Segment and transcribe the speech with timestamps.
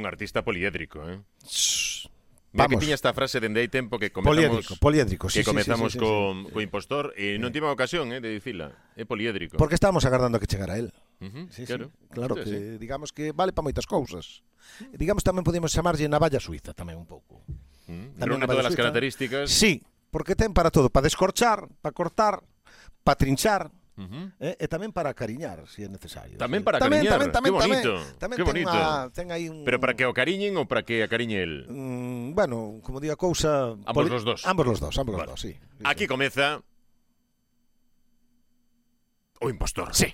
[0.00, 1.20] un artista poliédrico, eh?
[2.52, 2.80] Mira Vamos.
[2.80, 6.00] que tiña esta frase dende hai tempo que comezamos poliédrico, poliédrico, sí, que comezamos sí,
[6.00, 6.50] sí, sí, co, sí.
[6.50, 9.54] co impostor e eh, non tive ocasión eh, de dicila, é poliédrico.
[9.54, 10.90] Porque estábamos agardando a que chegara el.
[11.22, 12.58] Uh -huh, sí, claro, sí, claro que sí.
[12.82, 14.42] digamos que vale para moitas cousas.
[14.90, 17.46] Digamos tamén podemos chamarlle navalla suiza tamén un pouco.
[17.86, 19.46] Mm, tamén todas as características.
[19.46, 22.42] Sí, porque ten para todo, para descorchar, para cortar,
[23.06, 23.70] para trinchar,
[24.00, 24.26] uh -huh.
[24.40, 26.40] eh, e tamén para cariñar, se si é necesario.
[26.40, 27.92] Tamén para tamén, cariñar, tamén, tamén, que bonito.
[27.92, 28.78] Tamén, tamén que bonito.
[29.12, 29.68] Ten, ten aí un...
[29.68, 31.68] Pero para que o cariñen ou para que a cariñe el?
[31.68, 33.76] Mm, bueno, como diga cousa...
[33.84, 34.08] Ambos poli...
[34.08, 34.40] los dos.
[34.48, 35.28] Ambos los dos, ambos vale.
[35.28, 35.52] los dos, sí.
[35.84, 36.64] Aquí comeza...
[39.40, 39.92] O impostor.
[39.92, 40.12] Sí.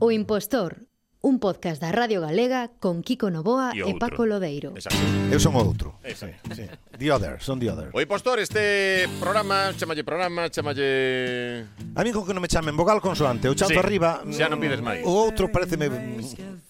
[0.00, 0.87] O impostor
[1.28, 4.72] un podcast da Radio Galega con Kiko Novoa e, e Paco Lodeiro.
[4.72, 4.96] Exacto.
[5.28, 6.00] Eu son outro.
[6.00, 6.56] Exacto.
[6.56, 6.66] Sí, sí.
[6.96, 7.92] The other, son the other.
[7.92, 11.68] Oi, postor, este programa, chamalle programa, chamalle...
[11.94, 13.84] A mí con que non me chamen vocal consoante, o chanto sí.
[13.84, 14.24] arriba...
[14.24, 15.04] Xa non pides máis.
[15.04, 15.92] O outro pareceme,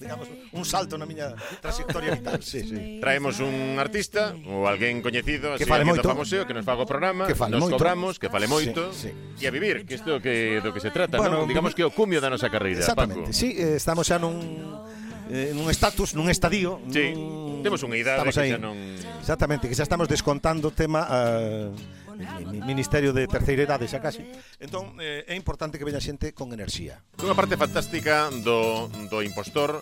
[0.02, 2.42] digamos, un salto na miña trayectoria vital.
[2.42, 2.98] Sí, sí.
[2.98, 6.02] Traemos un artista ou alguén coñecido, así, que fale moito.
[6.02, 7.78] famoso, que nos faga o programa, que fale nos moito.
[7.78, 9.44] cobramos, que fale moito, sí, sí.
[9.44, 11.46] e a vivir, que isto que, do que se trata, bueno, non?
[11.46, 13.36] Digamos que o cumio da nosa carreira, Exactamente, Paco.
[13.36, 14.47] sí, eh, estamos xa nun
[15.30, 16.80] eh, nun status, nun estadio.
[16.88, 17.12] Sí.
[17.12, 17.60] Nun...
[17.60, 18.52] Temos unha idade estamos que aí.
[18.54, 18.76] xa non
[19.20, 21.72] Exactamente, que xa estamos descontando tema uh,
[22.66, 24.26] Ministerio de Terceira Idade xa casi.
[24.58, 27.00] Entón, eh, é importante que veña xente con enerxía.
[27.22, 29.80] Unha parte fantástica do, do impostor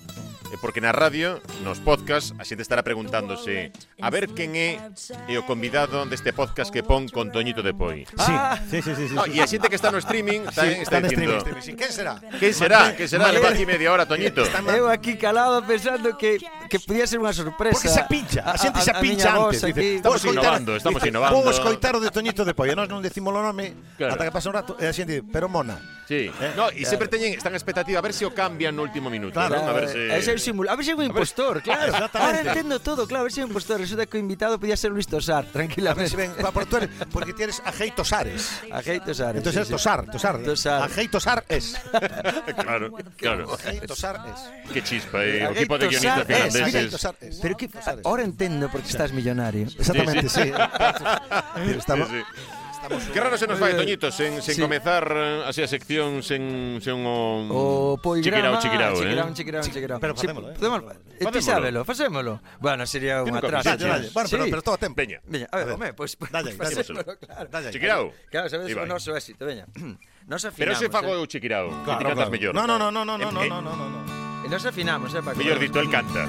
[0.52, 4.78] eh, porque na radio, nos podcast, a xente estará preguntándose a ver quen é,
[5.26, 8.06] é o convidado deste podcast que pon con Toñito de Poi.
[8.06, 9.36] Sí, ah, sí, sí, sí, sí, no, sí.
[9.36, 11.38] E a xente que está no streaming está, sí, está, está dicindo...
[11.38, 11.78] Streaming, streaming.
[11.78, 12.14] Quen será?
[12.38, 12.80] Quen será?
[12.94, 13.32] Quen será?
[13.32, 14.42] Leva aquí media hora, Toñito.
[14.70, 17.78] Eu aquí calado pensando que que podía ser unha sorpresa.
[17.78, 19.62] Porque se pincha, a xente se pincha antes.
[19.62, 21.34] Dice, estamos innovando, estamos innovando.
[21.38, 24.14] Vou escoitar o de Toñito de Poio, nós non decimos o nome Claro.
[24.18, 25.78] ata que pasa un rato e a xente dice, pero mona.
[26.06, 26.30] Sí.
[26.30, 29.34] Eh, No, e sempre teñen están expectativa a ver se o cambian no último minuto,
[29.38, 29.58] Claro.
[29.58, 29.66] non?
[29.68, 30.70] A ver se Ese é símbolo.
[30.70, 31.90] A ver se é un impostor, claro.
[31.94, 32.42] Exactamente.
[32.46, 33.78] Ahora entendo todo, claro, a ver se é un impostor.
[33.82, 36.10] Resulta que o invitado podía ser Luis Tosar, A ver tranquilamente.
[36.10, 36.78] se ven, va por tú
[37.10, 38.62] porque tienes a Gei Tosares.
[38.70, 39.34] A Gei Tosar.
[39.36, 39.74] Entonces es sí, sí.
[39.74, 40.38] Tosar, Tosar.
[40.42, 40.82] Tosar.
[40.82, 41.74] A Gei Tosar es.
[42.56, 43.52] Claro, claro.
[43.52, 44.70] A Gei Tosar es.
[44.72, 46.90] Que chispa, eh, o equipo de guionistas finlandeses.
[46.90, 47.36] Tosar es.
[47.42, 48.04] Pero que Tosares.
[48.06, 49.66] ahora entendo por que estás millonario.
[49.66, 50.50] Exactamente, sí.
[50.54, 51.78] Estamos, Sí, sí.
[51.78, 53.10] estamos sí.
[53.12, 54.60] Que raro se nos fai, Toñito, sen, sen sí.
[54.60, 57.48] comezar eh, así a sección, sen, sen o...
[57.50, 59.34] O poigrama, chiquirao, chiquirao, eh?
[59.34, 60.00] chiquirao, chiquirao.
[60.00, 60.54] Pero facémolo, eh?
[60.58, 61.06] Podemos, facémolo.
[61.18, 62.40] Eh, ti sábelo, facémolo.
[62.60, 63.68] Bueno, sería un atraso.
[63.68, 64.10] Dalle, dalle.
[64.12, 64.50] Bueno, pero, sí.
[64.50, 64.96] pero todo a tempo.
[64.96, 65.20] Veña.
[65.26, 66.16] Veña, a ver, home, pois...
[66.16, 66.84] Pues, dalle, dalle.
[66.84, 67.48] Claro.
[67.50, 67.70] Dalle.
[67.70, 68.12] Chiquirao.
[68.30, 69.66] Claro, sabedes o noso éxito, veña.
[70.26, 71.22] Nos afinamos, Pero se fago eh?
[71.22, 72.30] eu chiquirao, claro, que ti cantas claro.
[72.30, 72.54] mellor.
[72.54, 73.48] No, no, no, no, no, no, no, ¿Eh?
[73.48, 74.44] no, no, no.
[74.44, 75.38] E nos afinamos, eh, Paco.
[75.38, 76.26] Mellor dito, el canta.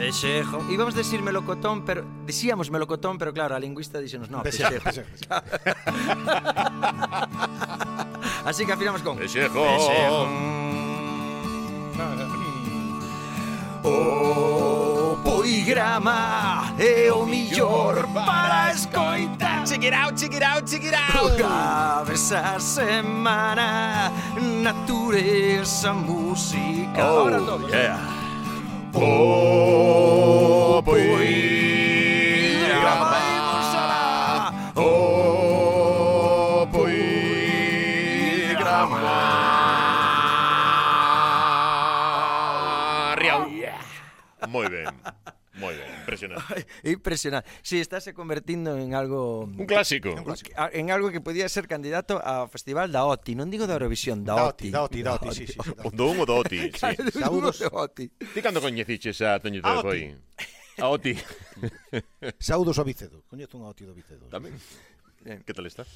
[0.00, 0.64] Pellejo.
[0.70, 4.88] Íbamos a decir melocotón, pero decíamos melocotón, pero claro, a lingüista dicemos no, pellejo.
[8.46, 9.52] Así que afirmamos con pellejo.
[9.52, 10.26] pellejo.
[13.84, 20.84] O poigrama é e o millor para escoitar Check it out, check it out, check
[20.84, 21.30] it out
[22.58, 24.10] semana,
[24.62, 28.19] natureza, música oh, Ahora todo, yeah.
[44.50, 44.86] Muy bien,
[45.54, 45.89] muy bien.
[46.10, 46.66] Impresionante.
[46.82, 47.48] Impresionante.
[47.62, 49.44] Sí, estáse convertindo en algo...
[49.46, 50.10] Un clásico.
[50.10, 50.50] Un clásico.
[50.72, 53.38] En algo que podía ser candidato ao Festival da OTI.
[53.38, 54.68] Non digo da Eurovisión, da, da OTI.
[54.74, 55.56] Da OTI, da OTI, sí, sí.
[55.94, 56.94] Do un ou da OTI, sí.
[57.14, 57.62] Saúdos.
[57.62, 58.10] Da OTI.
[58.10, 60.00] Ti cando coñeciches a Toñito de Foi?
[60.82, 61.14] A OTI.
[62.38, 63.22] Saúdos ao Vicedo.
[63.30, 64.26] Coñezo un a OTI do Vicedo.
[64.26, 64.58] Tamén.
[65.22, 65.86] Que tal está?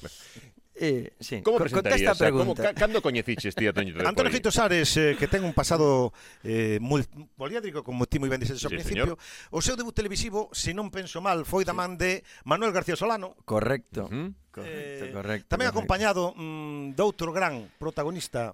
[0.75, 1.41] Eh, sí.
[1.41, 2.11] Como presentarías?
[2.11, 2.63] Contesta a pregunta.
[2.63, 6.11] Como, cando coñeciches, tía, Toño Antonio Gito Sares, eh, que ten un pasado
[6.43, 7.07] eh, mul,
[7.39, 9.55] poliádrico, como ti moi ben dixetes ao sí, principio, señor.
[9.55, 13.39] o seu debut televisivo, se non penso mal, foi da man de Manuel García Solano.
[13.47, 14.11] Correcto.
[14.11, 14.29] Uh -huh.
[14.51, 15.47] Correcto, eh, correcto.
[15.51, 15.79] Tamén correcto.
[15.79, 18.51] acompañado mm, de outro gran protagonista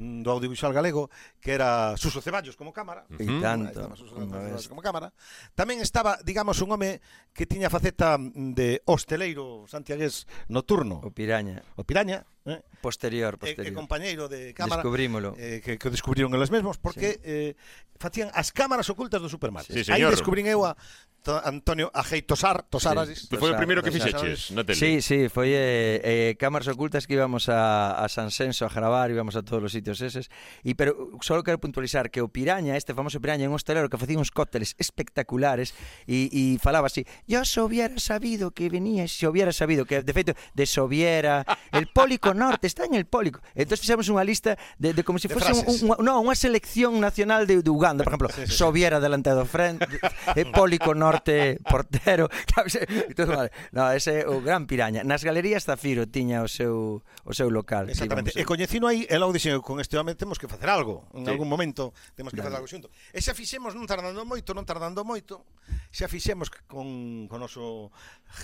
[0.00, 1.12] Mm, do audiovisual galego,
[1.44, 3.04] que era Suso Ceballos como cámara.
[3.12, 3.40] Uh -huh.
[3.44, 3.84] tanto.
[4.00, 5.12] Suso Ceballos como cámara.
[5.52, 7.04] Tamén estaba, digamos, un home
[7.36, 11.04] que tiña faceta mm, de hosteleiro santiagués nocturno.
[11.04, 11.60] O Piraña.
[11.76, 12.62] O Piraña, eh?
[12.80, 13.66] posterior, posterior.
[13.66, 15.36] E, e compañeiro de cámara descubrímolo.
[15.36, 17.20] eh, que, que descubriron eles mesmos porque sí.
[17.24, 17.52] eh,
[18.00, 20.72] facían as cámaras ocultas do supermartes sí, aí descubrín eu a
[21.20, 24.80] to, Antonio Ajei Tosar Tosar sí, tu foi o primeiro que fixeches na tele.
[24.80, 29.12] Sí, sí, foi eh, eh, cámaras ocultas que íbamos a, a San Senso a gravar
[29.12, 30.32] íbamos a todos os sitios eses.
[30.64, 34.00] E pero só quero puntualizar que o Piraña este famoso Piraña é un hostelero que
[34.00, 35.76] facía uns cócteles espectaculares
[36.08, 40.12] e, e falaba así yo se hubiera sabido que venía se hubiera sabido que de
[40.16, 43.40] feito de se el pólico Pólico Norte, está en el Pólico.
[43.54, 46.36] Entonces fixemos unha lista de, de como se si fose un, un, un, no, unha
[46.38, 49.02] selección nacional de, de Uganda, por exemplo, sí, sí, Soviera sí.
[49.02, 49.86] delantado frente,
[50.36, 52.28] eh, Pólico Norte portero.
[53.16, 53.50] Todo, vale.
[53.72, 55.02] no, ese é o gran piraña.
[55.02, 57.90] Nas galerías Zafiro tiña o seu o seu local.
[57.90, 58.36] Exactamente.
[58.38, 61.08] E coñecino aí, e logo dixen, con este home temos que facer algo.
[61.14, 61.30] En sí.
[61.30, 62.54] algún momento temos que claro.
[62.54, 62.88] facer algo xunto.
[63.10, 65.42] E xa fixemos non tardando moito, non tardando moito,
[65.90, 67.90] xa fixemos con con o noso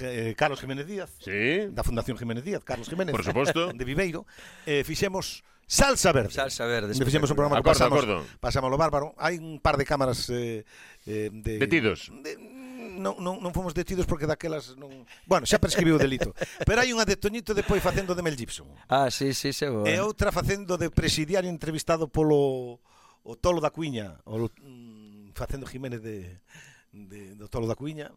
[0.01, 1.69] eh, Carlos Jiménez Díaz, sí.
[1.71, 3.13] da Fundación Jiménez Díaz, Carlos Jiménez.
[3.13, 3.71] Por suposto.
[3.77, 4.27] de Viveiro,
[4.65, 6.33] eh, fixemos Salsa Verde.
[6.33, 6.95] Salsa Verde.
[6.95, 8.17] Onde fixemos un programa que acordo, pasamos, acordo.
[8.41, 9.07] pasamos lo bárbaro.
[9.19, 10.63] Hai un par de cámaras eh,
[11.07, 11.59] eh, de...
[11.59, 12.09] Detidos.
[12.23, 12.39] De,
[12.97, 15.05] non, non, non fomos detidos porque daquelas non...
[15.27, 16.31] Bueno, xa prescribiu o delito.
[16.69, 18.71] Pero hai unha de Toñito depois facendo de Mel Gibson.
[18.87, 19.91] Ah, sí, sí, se bueno.
[19.91, 22.79] E outra facendo de presidiario entrevistado polo
[23.27, 26.39] o Tolo da Cuiña, o, mm, facendo Jiménez de,
[26.95, 28.15] de, do Tolo da Cuiña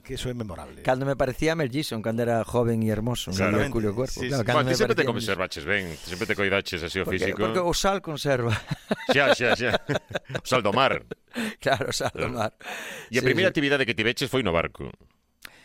[0.00, 0.80] que eso é memorable.
[0.80, 4.16] Cando me parecía Mel Gibson, cando era joven e hermoso, no culo corpo.
[4.16, 4.52] Sí, claro, sí.
[4.52, 7.44] Bueno, ti sempre te conservaches ben, sempre te coidaches así o porque, físico.
[7.44, 8.56] Porque o sal conserva.
[9.12, 9.76] Xa, xa, xa.
[10.40, 11.04] O sal do mar.
[11.64, 12.52] Claro, o sal do mar.
[13.08, 13.52] E a sí, primeira sí.
[13.52, 14.92] actividade que tiveches foi no barco.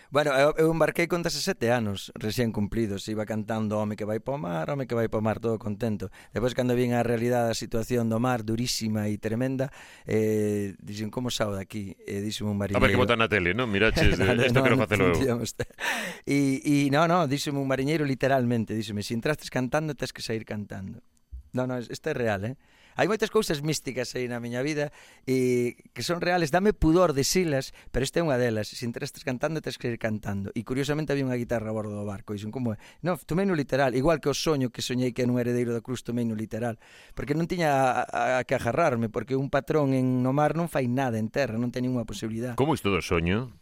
[0.09, 4.39] Bueno, eu, eu embarquei con 17 anos recién cumplidos, iba cantando Home que vai po
[4.39, 6.09] mar, Home que vai po mar, todo contento.
[6.31, 9.69] Depois, cando vin a realidade da situación do mar durísima e tremenda,
[10.07, 11.68] eh, dixen, como sao daqui?
[11.68, 12.07] aquí?
[12.07, 12.80] E eh, dixen un mariñeiro...
[12.80, 13.68] A ver que botan na tele, non?
[13.68, 15.44] Miraches, de, isto quero facelo eu.
[16.27, 20.48] E, e no, no, dixen un mariñeiro literalmente, dixeme, se entrastes cantando, tens que sair
[20.48, 21.04] cantando.
[21.51, 22.56] No, no, isto é real, eh?
[22.97, 24.89] Hai moitas cousas místicas aí na miña vida
[25.29, 29.05] e que son reales, dame pudor de silas, pero esta é unha delas, se te
[29.05, 30.49] estás cantando, tens que ir cantando.
[30.57, 32.73] E curiosamente había unha guitarra a bordo do barco, e son como,
[33.05, 35.85] no, tomei no literal, igual que o soño que soñei que era un heredeiro da
[35.85, 36.81] cruz, tomei no literal,
[37.13, 40.65] porque non tiña a, a, a que agarrarme, porque un patrón en no mar non
[40.65, 42.57] fai nada en terra, non ten ninguna posibilidade.
[42.57, 43.53] Como isto do soño?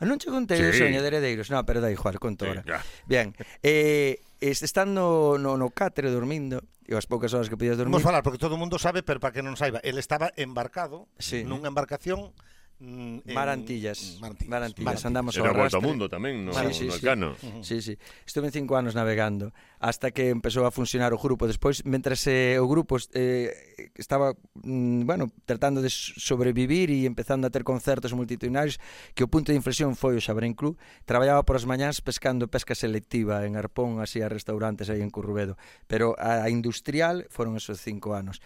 [0.00, 0.64] Ah, non che contei sí.
[0.64, 1.52] o soño de heredeiros.
[1.52, 2.64] No, pero da igual, conto sí, ahora.
[2.64, 2.80] Ya.
[3.04, 7.94] Bien, eh, estando no, no cátere dormindo, e as poucas horas que podías dormir.
[7.94, 11.06] Vamos falar, porque todo o mundo sabe, pero para que non saiba, el estaba embarcado
[11.22, 11.46] sí.
[11.46, 12.34] nunha embarcación
[12.80, 14.16] Mm, en, Mar mm, Antillas.
[14.20, 14.48] Mar Antillas.
[14.48, 15.04] Mar Antillas.
[15.04, 15.84] Andamos Era ao rastro.
[15.84, 16.96] mundo tamén, no, sí, sí, no sí.
[16.96, 17.28] Elcano.
[17.60, 17.94] Sí, sí.
[18.24, 21.44] Estuve cinco anos navegando hasta que empezou a funcionar o grupo.
[21.44, 23.52] Despois, mentres eh, o grupo eh,
[24.00, 24.32] estaba,
[24.64, 28.80] mm, bueno, tratando de sobrevivir e empezando a ter concertos multitudinarios,
[29.12, 30.80] que o punto de inflexión foi o Xabrén Club.
[31.04, 35.60] Traballaba por as mañás pescando pesca selectiva en Arpón, así a restaurantes aí en Currubedo.
[35.84, 38.40] Pero a, a industrial foron esos cinco anos.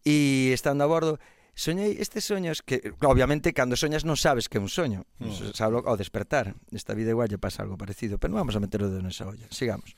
[0.00, 1.20] E estando a bordo,
[1.54, 5.24] soñei estes soños que obviamente cando soñas non sabes que é un soño, mm.
[5.24, 5.54] no.
[5.54, 6.54] sablo ao despertar.
[6.70, 9.28] Nesta vida igual lle pasa algo parecido, pero non vamos a meter o de nesa
[9.28, 9.46] olla.
[9.50, 9.96] Sigamos.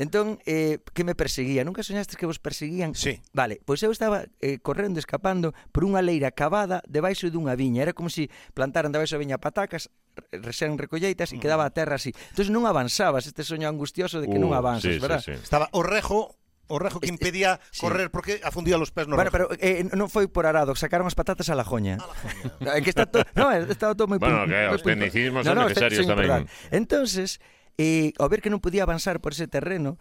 [0.00, 1.62] Entón, eh, que me perseguía?
[1.62, 2.94] Nunca soñastes que vos perseguían?
[2.94, 3.20] Sí.
[3.36, 7.84] Vale, pois eu estaba eh, correndo, escapando por unha leira cavada debaixo dunha viña.
[7.84, 9.92] Era como se si plantaran debaixo da viña patacas,
[10.32, 11.42] resen recolleitas e mm.
[11.44, 12.16] quedaba a terra así.
[12.32, 15.20] Entón non avanzabas, este soño angustioso de que uh, non avanzas, sí, verdad?
[15.20, 15.44] Sí, sí.
[15.44, 16.39] Estaba o rejo
[16.70, 17.82] o rejo que impedía sí.
[17.82, 19.50] correr porque afundía los pés no Bueno, rejo.
[19.50, 21.98] pero eh, eh non foi por arado, sacaron as patatas a la joña.
[21.98, 22.78] A la joña.
[22.78, 25.50] Eh, que está eh, todo, no, está todo moi Bueno, que okay, os tecnicismos no,
[25.50, 26.46] son no, necesarios tamén.
[26.70, 27.42] Entonces,
[27.76, 29.98] eh, ao ver que non podía avanzar por ese terreno,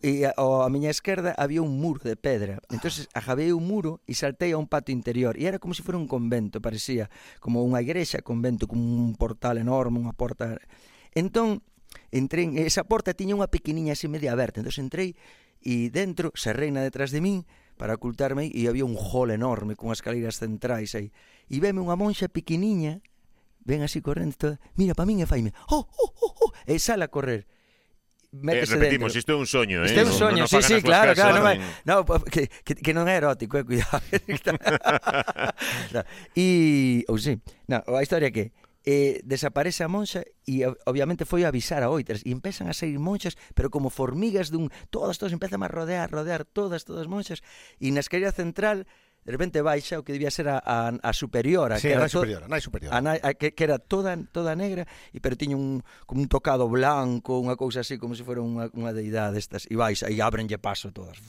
[0.00, 2.64] e ao, a miña esquerda había un muro de pedra.
[2.72, 5.86] Entonces ajabei un muro e saltei a un patio interior e era como se si
[5.86, 10.56] fora un convento, parecía como unha igrexa, convento, como un portal enorme, unha porta.
[11.12, 11.60] Entón,
[12.08, 15.12] entrei, esa porta tiña unha pequeniña así media aberta, entón entrei
[15.60, 17.44] e dentro se reina detrás de min
[17.80, 21.12] para ocultarme e había un hall enorme con escaleras centrais aí.
[21.48, 23.00] E veme unha monxa pequeniña,
[23.64, 27.04] ven así correndo toda, mira para min e faime, oh, oh, oh, oh, e sale
[27.04, 27.48] a correr.
[28.30, 29.90] Métese eh, repetimos, isto é un soño, eh?
[29.90, 32.92] Isto é un soño, no, no sí, sí, claro, claro, non, no, que, que, que
[32.94, 33.98] non é erótico, eh, cuidado.
[35.96, 36.00] no,
[36.38, 41.44] e, ou oh, sí, no, a historia que eh, desaparece a monxa e obviamente foi
[41.44, 45.36] a avisar a oitras e empezan a sair monxas, pero como formigas dun, todas, todas
[45.36, 47.44] empezan a rodear, rodear todas, todas monxas
[47.76, 48.88] e na escalera central
[49.20, 52.12] de repente baixa o que debía ser a, a, a superiora, sí, que era a
[52.12, 52.96] superiora, nai superiora.
[52.96, 56.28] A nai, a, que, que era toda toda negra e pero tiña un como un
[56.32, 60.08] tocado blanco, unha cousa así como se si fora unha unha deidade estas e baixa
[60.08, 61.20] e abrenlle paso todas.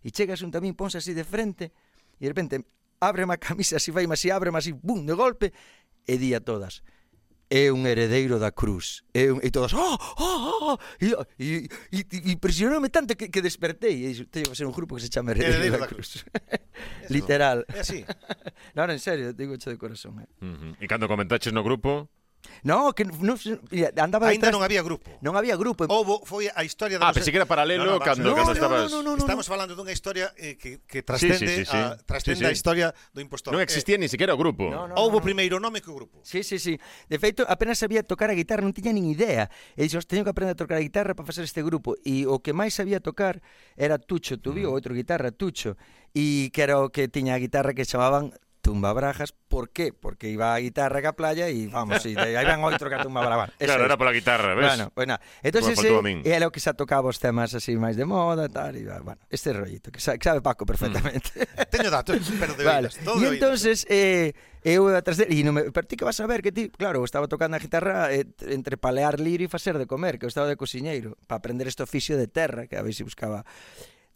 [0.00, 1.68] E chegas un tamén ponse así de frente
[2.16, 2.64] e de repente
[2.96, 5.52] abre a camisa así, vai así, abre así, bum, de golpe
[6.08, 6.80] e di a todas
[7.50, 9.04] é un heredeiro da cruz.
[9.12, 9.72] É un, e todos...
[9.74, 14.06] Oh, oh, oh, oh, e, e, e, e impresionoume tanto que, que despertei.
[14.06, 16.24] E teño que ser un grupo que se chama Heredeiro, heredeiro da, da Cruz.
[16.24, 16.60] cruz.
[17.10, 17.64] Literal.
[17.68, 18.04] É así.
[18.76, 20.20] non, en serio, digo che de corazón.
[20.20, 20.28] Eh.
[20.40, 20.72] Uh -huh.
[20.80, 22.10] E cando comentaches no grupo,
[22.62, 23.36] No, que non,
[24.00, 24.54] andaba Ainda detrás.
[24.54, 25.08] non había grupo.
[25.20, 25.84] Non había grupo.
[25.84, 28.40] Houbo foi a historia da Ah, pensei que era paralelo no, no, cando no, que
[28.40, 28.88] no, no estabas.
[28.88, 31.76] No, no, no, Estamos falando dunha historia eh, que que trascende sí, sí, sí, sí.
[31.76, 32.50] a trascende sí, sí.
[32.50, 33.52] a historia do impostor.
[33.52, 34.68] Non existía eh, ni siquiera o grupo.
[34.72, 35.28] No, no, Houbo no, no.
[35.28, 36.24] primeiro nome que o grupo.
[36.24, 36.80] Sí, sí, sí.
[37.08, 39.52] De feito, apenas sabía tocar a guitarra, non tiña nin idea.
[39.76, 42.40] E dixo, teño que aprender a tocar a guitarra para facer este grupo." E o
[42.40, 43.44] que máis sabía tocar
[43.76, 44.68] era Tucho, tu mm.
[44.68, 45.76] outro guitarra, Tucho
[46.14, 48.30] e que era o que tiña a guitarra que chamaban
[48.64, 49.32] tumba brajas.
[49.32, 49.92] ¿Por qué?
[49.92, 53.02] Porque iba a guitarra ca a playa y vamos, y aí van otro que a
[53.02, 53.52] tumba brajas.
[53.58, 54.66] Claro, era pola guitarra, ves?
[54.66, 55.18] Bueno, bueno.
[55.42, 58.82] Entón, ese era o que xa tocaba os temas así máis de moda, tal, e
[59.04, 61.44] bueno, este rollito, que sabe, que sabe Paco perfectamente.
[61.44, 61.68] Mm.
[61.68, 62.88] Teño datos, pero de vale.
[62.88, 64.32] oídas, todo E entonces, eh,
[64.64, 67.04] eu atrás dele, e non me, pero ti que vas a ver que ti, claro,
[67.04, 70.32] eu estaba tocando a guitarra eh, entre palear liro e facer de comer, que eu
[70.32, 73.44] estaba de cociñeiro, para aprender este oficio de terra, que a ver se buscaba.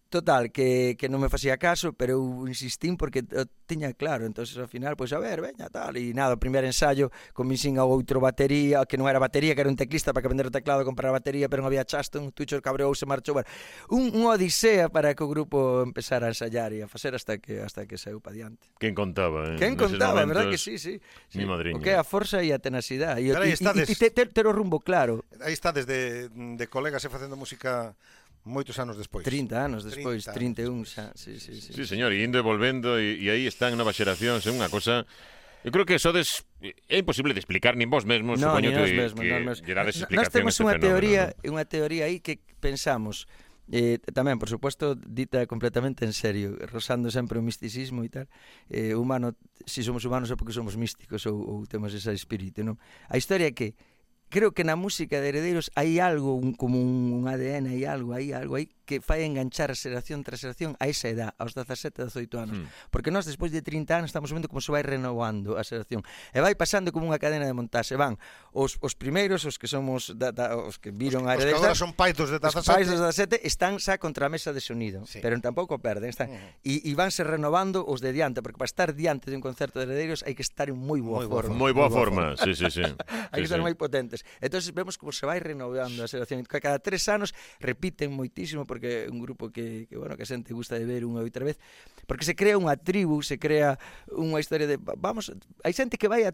[0.08, 4.56] Total, que, que non me facía caso, pero eu insistín porque o tiña claro, entonces
[4.56, 8.16] ao final, pois a ver, veña, tal, e nada, o primeiro ensayo convincín ao outro
[8.16, 11.12] batería, que non era batería, que era un teclista para que vender o teclado, comprar
[11.12, 13.52] a batería, pero non había chasto, un Tucho cabreou, se marchou, bueno,
[13.92, 17.60] un, un odisea para que o grupo empezara a ensayar e a facer hasta que
[17.60, 18.64] hasta que saiu para diante.
[18.80, 19.60] Quen contaba, eh?
[19.60, 21.04] Quen contaba, verdad que sí, sí.
[21.28, 21.36] sí.
[21.36, 21.76] Mi madriña.
[21.76, 23.20] O que a forza e a tenacidade.
[23.20, 23.36] E
[24.08, 25.28] ter, ter o rumbo claro.
[25.44, 27.92] Aí está desde de colegas e facendo música
[28.44, 29.24] moitos anos despois.
[29.24, 30.88] 30 anos despois, 30 anos 31 despois.
[30.92, 31.04] xa.
[31.14, 31.72] Sí, sí, sí.
[31.72, 35.06] sí, señor, e indo e volvendo e, e aí están novas xeracións, é unha cosa
[35.66, 39.18] Eu creo que sodes é imposible de explicar nin vos mesmos, no, supoño que, mesmos,
[39.18, 43.26] que no, lle dades explicación Nós temos unha teoría, unha teoría aí que pensamos
[43.68, 48.24] Eh, tamén, por suposto, dita completamente en serio, rozando sempre o misticismo e tal.
[48.72, 49.36] Eh, humano,
[49.68, 52.80] se si somos humanos é porque somos místicos ou, ou temos ese espírito, non?
[53.12, 53.76] A historia é que
[54.28, 58.14] creo que na música de Heredeiros hai algo, un, como un, un ADN, hai algo,
[58.14, 62.08] hai algo, hai que fai enganchar a xeración tras xeración a esa edad, aos 17,
[62.08, 62.56] 18 anos.
[62.56, 62.88] Mm.
[62.88, 66.00] Porque nós, despois de 30 anos, estamos vendo como se vai renovando a xeración.
[66.32, 68.00] E vai pasando como unha cadena de montaxe.
[68.00, 68.16] Van
[68.56, 71.52] os, os primeiros, os que somos da, da, os que viron os, a área Os
[71.52, 72.64] que agora son paitos de 17.
[72.64, 75.20] Os pais dos 17 están xa contra a mesa de sonido, sí.
[75.20, 76.08] pero tampouco perden.
[76.08, 76.64] Están, mm.
[76.64, 79.84] e, e vanse renovando os de diante, porque para estar diante de un concerto de
[79.84, 81.52] heredeiros hai que estar en moi boa boa forma.
[81.52, 82.40] Moi boa, boa forma, forma.
[82.40, 82.84] sí, sí, sí.
[83.34, 83.66] hai sí, que estar sí.
[83.66, 84.24] moi potentes.
[84.40, 86.46] Entón vemos como se vai renovando a xeración.
[86.46, 90.30] Cada tres anos repiten moitísimo, porque porque é un grupo que, que bueno, que a
[90.30, 91.58] xente gusta de ver unha outra vez,
[92.06, 93.74] porque se crea unha tribu, se crea
[94.14, 95.34] unha historia de vamos,
[95.66, 96.32] hai xente que vai a,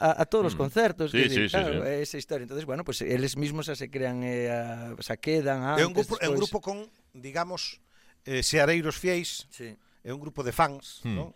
[0.00, 0.50] a, a todos mm.
[0.50, 2.00] os concertos, sí, que sí, sí, claro, sí, sí.
[2.08, 2.44] esa historia.
[2.48, 5.84] Entonces, bueno, pues eles mismos xa se crean eh, a, xa quedan antes.
[5.84, 6.24] É un grupo, despois...
[6.24, 7.84] é un grupo con, digamos,
[8.24, 9.44] eh, seareiros fiéis.
[9.52, 11.16] Sí é un grupo de fans, hmm.
[11.16, 11.28] non?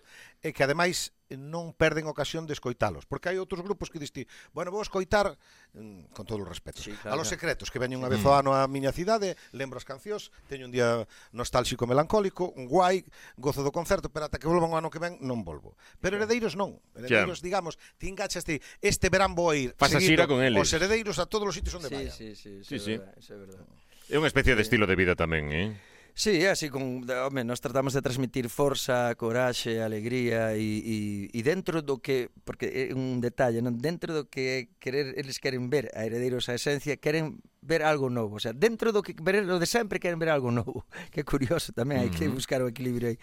[0.44, 4.68] E que ademais non perden ocasión de escoitalos, porque hai outros grupos que diste, bueno,
[4.68, 5.36] vou escoitar
[5.76, 7.16] mm, con todo o respeto, sí, claro.
[7.16, 8.16] a los secretos que veñen unha hmm.
[8.16, 12.68] vez ao ano á miña cidade, lembro as cancións, teño un día nostálxico melancólico, un
[12.68, 13.04] guai,
[13.40, 15.76] gozo do concerto, pero ata que volvan o ano que ven non volvo.
[16.00, 17.46] Pero heredeiros non, heredeiros, yeah.
[17.48, 20.60] digamos, ti engachaste este verán vou a ir, Pasa xira con eles.
[20.60, 22.12] Os heredeiros a todos os sitios onde sí, vaya.
[22.12, 22.92] Sí, sí, sí, sí, é sí.
[23.00, 23.64] verdad, é verdad.
[24.08, 25.76] É unha especie de estilo de vida tamén, eh?
[26.18, 30.96] Sí, é así, con, home, nos tratamos de transmitir forza, coraxe, alegría e, e,
[31.30, 33.78] e dentro do que, porque é un detalle, non?
[33.78, 38.36] dentro do que querer, eles queren ver a Heredeiros a Esencia, queren ver algo novo,
[38.36, 40.86] o sea, dentro do que ver o de sempre queren ver algo novo.
[41.10, 43.18] Que curioso tamén, hai que buscar o equilibrio aí.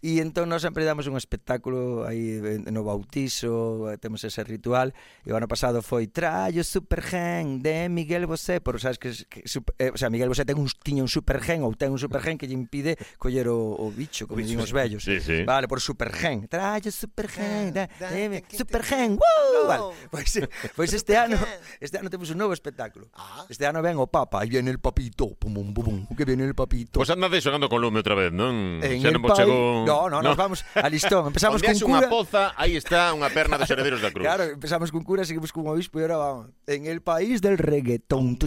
[0.00, 2.40] E entón nós sempre damos un espectáculo aí
[2.72, 4.96] no bautizo, temos ese ritual.
[5.24, 9.76] E o ano pasado foi Traio Supergen de Miguel Bosé, por sabes que, que super,
[9.76, 12.48] eh, o sea, Miguel Bosé ten un tiña un Supergen ou ten un Supergen que
[12.48, 15.04] lle impide coller o, o bicho, como dicen os vellos.
[15.04, 15.44] Sí, sí.
[15.44, 16.48] Vale, por Supergen.
[16.48, 19.20] Traio Supergen de, de Supergen.
[19.20, 19.52] Woo!
[19.52, 19.68] No.
[19.68, 20.32] Vale, pois,
[20.72, 21.36] pois este ano,
[21.80, 23.12] este ano temos un novo espectáculo.
[23.48, 26.48] Este ano ven o Papa, aí viene el papito, pum, pum, pum, pum, que viene
[26.48, 26.96] el papito.
[26.96, 28.80] Pois pues andades xogando con lume outra vez, non?
[28.80, 29.44] En Xa non vos pai...
[29.44, 29.84] chegou...
[29.84, 31.28] No, no, no, nos vamos a listón.
[31.28, 32.08] Empezamos Onde cura...
[32.08, 34.24] unha poza, aí está unha perna dos herederos da cruz.
[34.24, 36.44] Claro, empezamos con cura, seguimos con obispo e ahora vamos.
[36.64, 38.40] En el país del reggaetón,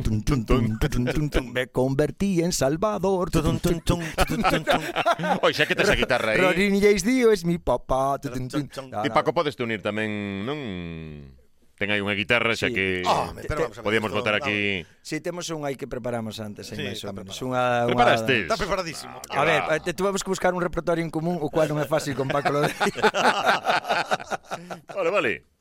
[1.53, 3.29] me convertí en salvador.
[3.29, 4.81] Tun, tun, tun, tun, tun.
[5.45, 6.41] Oi, xa que tes a guitarra aí.
[6.41, 8.17] Rorín Dio es mi papá.
[8.19, 10.59] Ti Paco podes te unir tamén, non?
[11.77, 12.73] ten aí unha guitarra xa sí.
[12.73, 14.81] que oh, me, pero vamos podíamos notar aquí.
[15.05, 17.37] Si sí, temos un aí que preparamos antes, sí, máis ou menos.
[17.37, 18.17] Unha, unha...
[18.17, 19.21] Está preparadísimo.
[19.29, 21.77] Ah, a ver, te eh, tuvemos que buscar un repertorio en común, o cual non
[21.77, 22.81] é fácil con Paco Lodeiro.
[24.97, 25.56] vale, vale.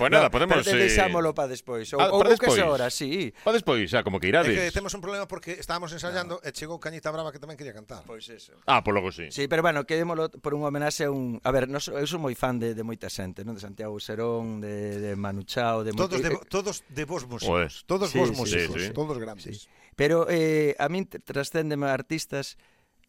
[0.00, 0.64] Pois nada, no, podemos...
[0.64, 1.36] Pero deixámolo eh...
[1.36, 1.86] para despois.
[1.92, 2.56] Ou, ah, ou despois.
[2.56, 3.34] que hora, sí.
[3.44, 4.56] Para despois, xa, como que irades.
[4.56, 6.46] É que temos un problema porque estábamos ensayando no.
[6.46, 8.02] e chegou Cañita Brava que tamén quería cantar.
[8.08, 8.56] Pois eso.
[8.64, 9.28] Ah, por logo sí.
[9.28, 11.36] Sí, pero bueno, quedémolo por un homenaxe a un...
[11.44, 13.52] A ver, no, eu sou moi fan de, de moita xente, non?
[13.52, 15.92] De Santiago Serón, de, de Manu Chao, de...
[15.92, 16.24] Todos, moi...
[16.24, 17.52] de, eh, todos de vos músicos.
[17.52, 17.74] Oes.
[17.84, 18.96] Todos sí, vos sí, músicos, sí, sí.
[18.96, 19.44] todos grandes.
[19.44, 19.68] Sí.
[20.00, 22.56] Pero eh, a min trascéndeme artistas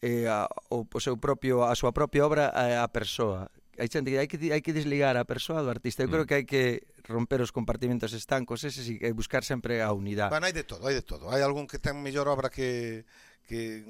[0.01, 4.11] eh, a, o, o seu propio a súa propia obra a, a persoa hai xente
[4.11, 6.03] que hai que hai que desligar a persoa do artista.
[6.03, 6.13] Eu mm.
[6.13, 6.63] creo que hai que
[7.07, 10.31] romper os compartimentos estancos eses e buscar sempre a unidade.
[10.31, 11.31] Bueno, hai de todo, hai de todo.
[11.31, 13.05] Hai algún que ten mellor obra que
[13.47, 13.83] que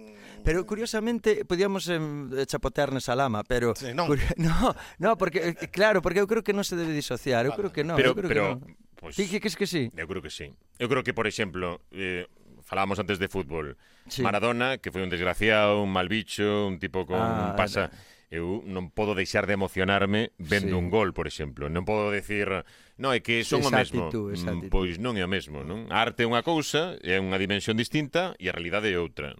[0.43, 4.09] Pero curiosamente podíamos em, chapotear nesa lama, pero sí, non.
[4.09, 4.21] Curi...
[4.41, 7.69] no, no, porque eh, claro, porque eu creo que non se debe disociar, eu vale.
[7.69, 8.77] creo que non, pero, eu creo pero, que non.
[9.01, 9.89] Pues, Ti que es que sí?
[9.97, 10.53] Eu creo que sí.
[10.77, 12.29] Eu creo que, por exemplo, eh,
[12.61, 13.77] falábamos antes de fútbol.
[14.05, 14.21] Sí.
[14.21, 17.89] Maradona, que foi un desgraciado, un mal bicho, un tipo con ah, un pasa...
[17.89, 20.79] No eu non podo deixar de emocionarme vendo sí.
[20.79, 21.67] un gol, por exemplo.
[21.67, 22.47] Non podo decir,
[22.95, 24.07] non, é que son o mesmo.
[24.07, 25.91] Mm, pois non é o mesmo, non?
[25.91, 29.35] A arte é unha cousa, é unha dimensión distinta e a realidade é outra.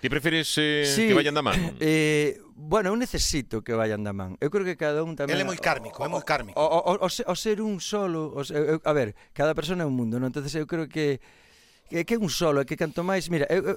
[0.00, 1.56] Ti preferes eh, sí, que vayan da man?
[1.84, 4.40] Eh, bueno, eu necesito que vayan da man.
[4.40, 5.36] Eu creo que cada un tamén...
[5.36, 6.56] Ele é moi cármico, o, é moi cármico.
[6.56, 8.32] O, o, o, o ser un solo...
[8.32, 10.32] O, eu, a ver, cada persona é un mundo, non?
[10.32, 11.20] entonces eu creo que
[11.88, 13.28] que, que é un solo, é que canto máis...
[13.28, 13.76] Mira, eu,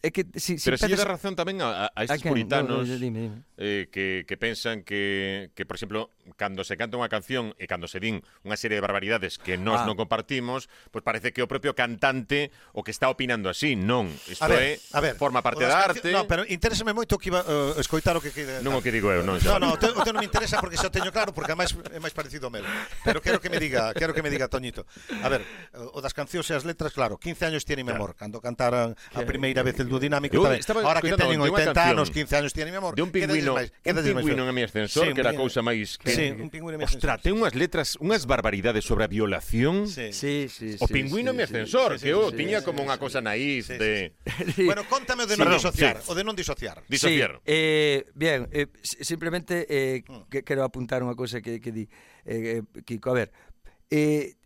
[0.00, 1.04] É que, si, si Pero si pedes...
[1.04, 3.38] razón tamén a, a estes a puritanos no, no, dime, dime.
[3.60, 6.08] Eh, que, que pensan que, que, por exemplo,
[6.40, 9.84] cando se canta unha canción e cando se din unha serie de barbaridades que nós
[9.84, 9.86] ah.
[9.86, 14.08] non compartimos, pois pues parece que o propio cantante o que está opinando así, non.
[14.24, 16.08] Isto a ver, é, a ver, forma parte da arte.
[16.08, 18.32] No, pero interésame moito que iba uh, escoitar o que...
[18.32, 19.36] que non o que digo eu, non.
[19.36, 19.60] Xa.
[19.60, 21.52] No, no, o te, o teu non me interesa porque xa o teño claro, porque
[21.52, 22.64] además é máis parecido ao meu.
[23.04, 24.88] Pero quero que me diga, quero que me diga Toñito.
[25.20, 25.44] A ver,
[25.76, 28.20] o das cancións e as letras, claro, 15 años tiene memor, claro.
[28.24, 30.62] cando cantaran a primeira vez el do dinámico eu tamén.
[30.86, 32.94] Ahora que teñen 80 anos, 15 anos, tiene mi amor.
[32.94, 36.14] De un pingüino, un pingüino en mi ascensor, sí, que era a cousa máis que...
[36.14, 37.18] Sí, un pingüino en mi ascensor.
[37.18, 39.90] Ostra, ten unhas letras, unhas barbaridades sobre a violación.
[39.90, 40.78] Sí, sí, sí.
[40.78, 44.14] O pingüino en mi ascensor, que eu tiña como unha cosa naíz de...
[44.62, 46.86] Bueno, contame o de non disociar, o de non disociar.
[46.86, 47.42] Disociar.
[47.42, 50.44] Eh, Bien, eh, simplemente eh mm.
[50.44, 51.84] quero apuntar unha cousa que que di,
[52.24, 53.28] eh, eh Kiko, a ver,
[53.90, 54.36] eh,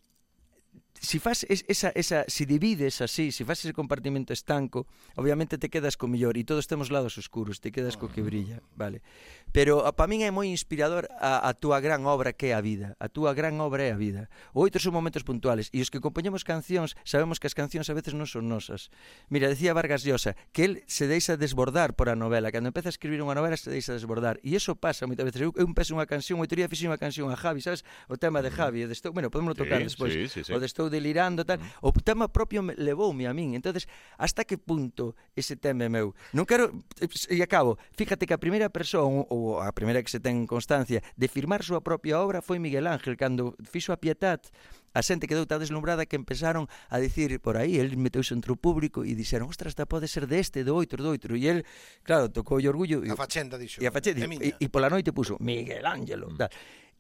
[1.05, 5.97] si fas esa, esa, si divides así, si fas ese compartimento estanco, obviamente te quedas
[5.97, 9.05] co mellor e todos temos lados oscuros, te quedas co que brilla, vale.
[9.53, 12.65] Pero ah, para min é moi inspirador a, a túa gran obra que é a
[12.65, 14.33] vida, a túa gran obra é a vida.
[14.57, 18.17] Outros son momentos puntuales e os que compoñemos cancións, sabemos que as cancións a veces
[18.17, 18.91] non son nosas.
[19.31, 22.95] Mira, decía Vargas Llosa que el se deixa desbordar por a novela, cando empeza a
[22.95, 25.45] escribir unha novela se deixa desbordar e iso pasa moitas veces.
[25.45, 27.85] Eu, eu empezo unha canción, moitoría fixe unha canción a Javi, sabes?
[28.09, 30.13] O tema de Javi, o de Estou, bueno, podemos tocar sí, despois.
[30.15, 30.51] Sí, sí, sí.
[30.51, 31.59] O de Estou delirando tal.
[31.83, 33.59] O tema propio me, levoume a min.
[33.59, 36.15] Entonces, hasta que punto ese tema é meu?
[36.31, 36.71] Non quero
[37.03, 37.83] e acabo.
[37.99, 41.83] Fíjate que a primeira persoa ou a primeira que se ten constancia de firmar súa
[41.83, 44.47] propia obra foi Miguel Ángel cando fixo a Pietat
[44.95, 48.57] a xente quedou tan deslumbrada que empezaron a dicir por aí, el meteuse entre o
[48.57, 51.35] público e dixeron, ostras, esta pode ser deste, do outro, do outro.
[51.35, 51.67] E el,
[52.07, 53.03] claro, tocou o orgullo.
[53.11, 53.83] A facenda, dixo.
[53.83, 56.31] E a facenda, e, e pola noite puso, Miguel Ángelo.
[56.31, 56.39] Mm.
[56.39, 56.51] Tal.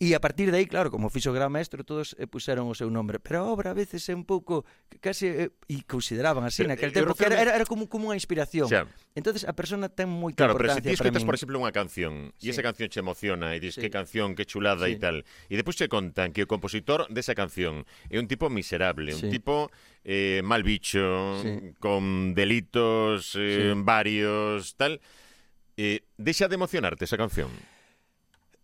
[0.02, 2.74] E a partir de aí, claro, como fixo o gran maestro, todos eh, puseron o
[2.74, 3.22] seu nombre.
[3.22, 4.66] Pero a obra a veces é un pouco
[4.98, 8.18] case eh, e consideraban así naquel eh, tempo que era, era, era como como unha
[8.18, 8.66] inspiración.
[8.66, 8.90] Xa.
[9.14, 11.57] Entonces a persona ten moita claro, importancia para Claro, pero se ti escoitas, por exemplo,
[11.62, 12.50] unha canción sí.
[12.50, 13.87] e esa canción che emociona e dis sí.
[13.87, 14.94] que canción, que chulada sí.
[14.94, 15.22] e tal.
[15.46, 19.22] E depois che contan que o compositor desa canción é un tipo miserable, sí.
[19.22, 19.70] un tipo
[20.02, 21.70] eh, mal bicho, sí.
[21.78, 23.78] con delitos eh, sí.
[23.78, 24.98] varios, tal.
[25.78, 27.50] Eh, deixa de emocionarte esa canción.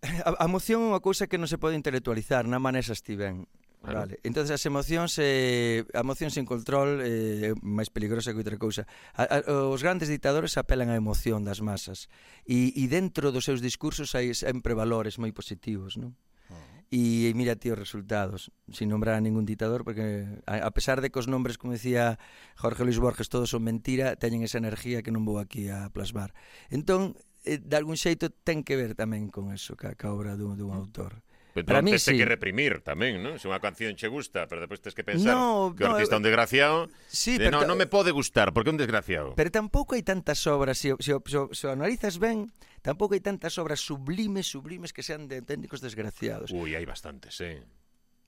[0.25, 3.45] A, a emoción é unha cousa que non se pode intelectualizar, na manesa estiven.
[3.81, 4.01] Claro.
[4.01, 4.21] Vale.
[4.23, 8.61] Entonces as emocións eh, a emoción sin control eh, é eh, máis peligrosa que outra
[8.61, 8.85] cousa.
[9.17, 12.13] A, a, os grandes ditadores apelan á emoción das masas
[12.45, 16.13] e, e dentro dos seus discursos hai sempre valores moi positivos, non?
[16.53, 16.85] Ah.
[16.93, 21.09] E mira ti os resultados, sin nombrar a ningún ditador, porque a, a pesar de
[21.09, 22.21] que os nombres, como decía
[22.61, 26.37] Jorge Luis Borges, todos son mentira, teñen esa energía que non vou aquí a plasmar.
[26.69, 30.61] Entón, Eh, de algún xeito ten que ver tamén con eso, ca, ca obra dun,
[30.61, 31.25] dun autor.
[31.55, 32.17] Pero para mí, sí.
[32.17, 33.43] que reprimir tamén, non?
[33.43, 36.15] Se unha canción che gusta, pero despois tens que pensar no, que o no, artista
[36.15, 36.77] é un eh, desgraciado.
[37.11, 39.35] Sí, de, pero no, non me pode gustar, porque é un desgraciado.
[39.35, 42.47] Pero tampouco hai tantas obras, se, se, se, se o analizas ben,
[42.87, 46.55] tampouco hai tantas obras sublimes, sublimes que sean de técnicos desgraciados.
[46.55, 47.67] Ui, hai bastantes, eh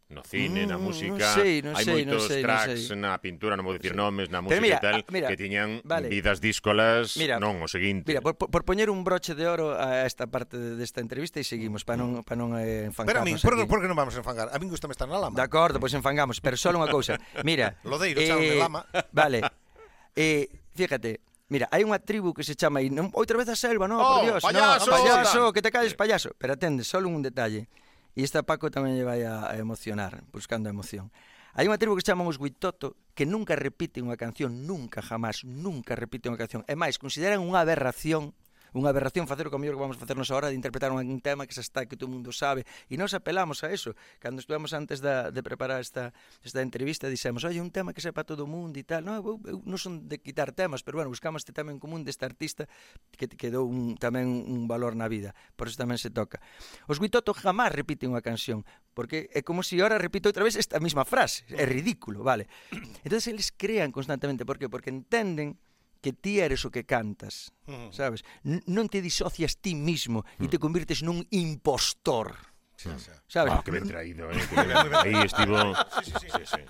[0.08, 2.98] no cine, mm, na música, non sei, non hai sei, moitos sei, tracks sei.
[2.98, 5.80] na pintura, non vou dicir nomes, na música mira, e tal, ah, mira, que tiñan
[5.86, 6.12] vale.
[6.12, 8.10] vidas díscolas, mira, non o seguinte.
[8.10, 11.86] Mira, por, por poñer un broche de oro a esta parte desta entrevista e seguimos
[11.86, 13.08] para non para non eh, enfangarnos.
[13.08, 14.52] Pero a min, por, por que non vamos a enfangar?
[14.52, 15.36] A min gusta estar na lama.
[15.36, 17.16] De acordo, pois pues enfangamos, pero só unha cousa.
[17.46, 18.84] Mira, Lodeiro, eh, chao, lama.
[19.16, 19.40] Vale.
[20.12, 23.84] Eh, fíjate, Mira, hai unha tribu que se chama aí, non, outra vez a selva,
[23.84, 26.32] non, oh, por Dios, payaso, no, payaso, que te calles payaso.
[26.40, 27.68] Pero atende, só un detalle.
[28.12, 31.08] E esta Paco tamén lle vai a emocionar, buscando a emoción.
[31.52, 35.92] Hai unha tribu que chaman os Huitoto que nunca repite unha canción, nunca, jamás, nunca
[35.92, 36.64] repite unha canción.
[36.64, 38.32] É máis, consideran unha aberración
[38.72, 41.52] unha aberración facer o que mellor que vamos facernos agora de interpretar un tema que
[41.52, 42.64] xa está que todo mundo sabe.
[42.88, 43.92] E nós apelamos a eso.
[44.22, 48.24] Cando estuvemos antes da, de preparar esta, esta entrevista dixemos, oi, un tema que sepa
[48.24, 51.12] todo o mundo e tal, non, eu, eu non son de quitar temas pero bueno,
[51.12, 52.64] buscamos este tema en común deste artista
[53.12, 55.34] que, quedou un, tamén un valor na vida.
[55.56, 56.40] Por eso tamén se toca.
[56.88, 60.52] Os Guitoto jamás repiten unha canción porque é como se si ahora repito outra vez
[60.56, 61.48] esta mesma frase.
[61.48, 62.44] É ridículo, vale.
[63.04, 64.68] Entonces eles crean constantemente, por que?
[64.68, 65.56] porque entenden
[66.02, 67.90] que ti eres o que cantas, uh -huh.
[67.94, 68.26] sabes?
[68.42, 70.50] N non te disocias ti mismo e uh -huh.
[70.50, 70.64] te mm.
[70.66, 72.34] convirtes nun impostor.
[72.74, 73.14] Sí, sí.
[73.30, 73.54] Sabes?
[73.54, 74.42] Ah, que ben traído, eh?
[74.42, 75.54] que ben aí estivo.
[76.02, 76.28] sí, sí, sí.
[76.34, 76.62] sí, sí.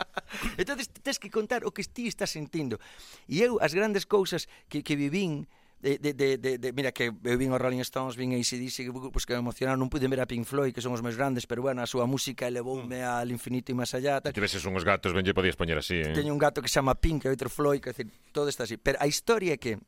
[0.61, 2.77] Entonces tens que contar o que ti estás sentindo.
[3.25, 5.49] E eu as grandes cousas que que vivín
[5.83, 9.27] de, de, de, de, de mira que eu vin os Rolling Stones, vin ACDC, pues,
[9.27, 11.59] que me emocionaron, non pude ver a Pink Floyd, que son os meus grandes, pero
[11.59, 13.18] bueno, a súa música elevoume mm.
[13.18, 14.23] al infinito e máis allá.
[14.23, 14.31] Tal.
[14.31, 16.14] Tiveses uns gatos, ben lle podías poñer así, eh?
[16.14, 18.79] Teño un gato que se chama Pink e outro Floyd, que decir, todo está así.
[18.79, 19.83] Pero a historia é que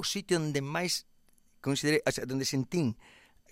[0.00, 1.04] o sitio onde máis
[1.60, 2.96] considerei, o sea, onde sentín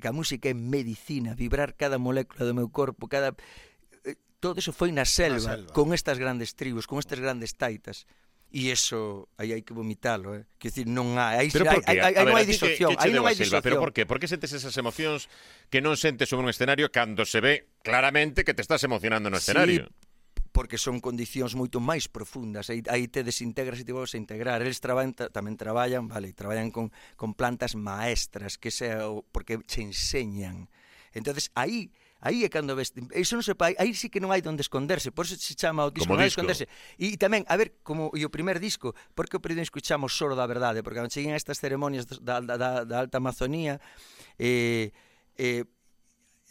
[0.01, 3.37] que a música é medicina, vibrar cada molécula do meu corpo, cada
[4.09, 5.73] eh, todo eso foi na selva, na selva.
[5.77, 8.09] con estas grandes tribos, con estas grandes taitas.
[8.57, 10.49] E iso aí hai que vomitalo, eh?
[10.57, 13.29] Que decir, non hai, aí, pero hai, hai, hai, ver, non hai disociación, aí non
[13.29, 13.61] hai disociación.
[13.61, 14.09] Pero por que?
[14.09, 15.29] Por que sentes esas emocións
[15.69, 19.37] que non sentes sobre un escenario cando se ve claramente que te estás emocionando no
[19.37, 19.93] escenario?
[19.93, 22.73] Sí, porque son condicións moito máis profundas.
[22.73, 24.65] Aí, aí te desintegras e te volves a integrar.
[24.65, 26.89] Eles traballan, tamén traballan, vale, traballan con,
[27.21, 29.05] con plantas maestras, que sea,
[29.37, 30.73] porque che enseñan.
[31.17, 34.41] entonces aí Aí é cando ves, iso non se pa, aí sí que non hai
[34.41, 36.41] onde esconderse, por iso se chama o disco, como non disco.
[36.41, 36.65] esconderse.
[36.97, 40.49] E tamén, a ver, como e o primer disco, porque o primeiro escuchamos Soro da
[40.49, 43.77] Verdade, porque cando cheguen a estas ceremonias da, da, da, da Alta Amazonía,
[44.41, 44.97] eh,
[45.37, 45.69] eh,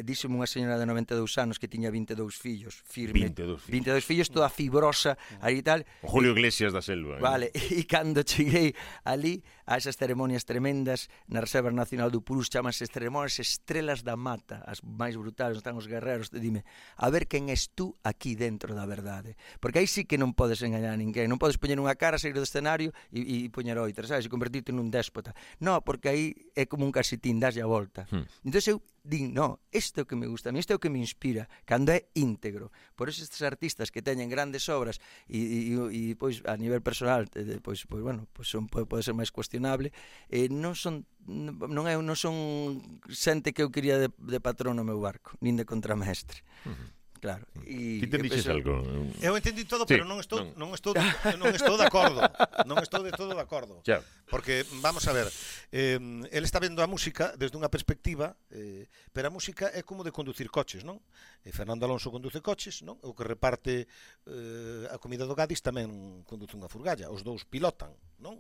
[0.04, 3.32] díxeme unha señora de 92 anos que tiña 22 fillos, firme.
[3.32, 3.72] 22 fillos.
[3.72, 5.88] 22 fillos, toda fibrosa, aí tal.
[6.04, 7.16] O Julio Iglesias da selva.
[7.16, 7.24] Eh.
[7.24, 7.48] Vale,
[7.80, 8.76] e cando cheguei
[9.08, 14.60] ali a esas ceremonias tremendas na Reserva Nacional do Purús, chamanse ceremonias estrelas da mata,
[14.68, 16.68] as máis brutales, están os guerreros, te dime,
[17.00, 19.40] a ver quen és tú aquí dentro da verdade.
[19.64, 22.36] Porque aí sí que non podes engañar a ninguén, non podes poñer unha cara, sair
[22.36, 25.32] do escenario e, e poñer outra, sabes, e convertirte nun déspota.
[25.64, 28.04] No, porque aí é como un casitín, das a volta.
[28.12, 28.28] Hmm.
[28.44, 30.98] Entón eu din, no, isto é o que me gusta, isto é o que me
[30.98, 32.74] inspira, cando é íntegro.
[32.98, 34.98] Por eso estes artistas que teñen grandes obras
[35.30, 39.14] e, e, e pois, a nivel personal, eh, pois, pois bueno, pois son, pode ser
[39.14, 39.94] máis cuestionable,
[40.34, 44.86] eh, non son non é non son xente que eu quería de, de patrón no
[44.86, 46.42] meu barco, nin de contramestre.
[46.66, 46.95] Uh -huh.
[47.26, 47.42] Claro.
[47.58, 47.66] Mm.
[47.66, 48.86] E Ti te dixes algo?
[49.18, 50.94] Eu entendi todo, sí, pero non estou non, non estou
[51.42, 52.22] non estou de acordo.
[52.70, 53.82] non estou de todo de acordo.
[53.82, 54.06] Xa.
[54.30, 55.26] Porque vamos a ver,
[55.74, 60.06] eh, el está vendo a música desde unha perspectiva, eh, pero a música é como
[60.06, 61.02] de conducir coches, non?
[61.42, 63.02] E Fernando Alonso conduce coches, non?
[63.02, 63.90] O que reparte
[64.30, 67.90] eh, a comida do Gadis tamén conduce unha furgalla, os dous pilotan,
[68.22, 68.38] non?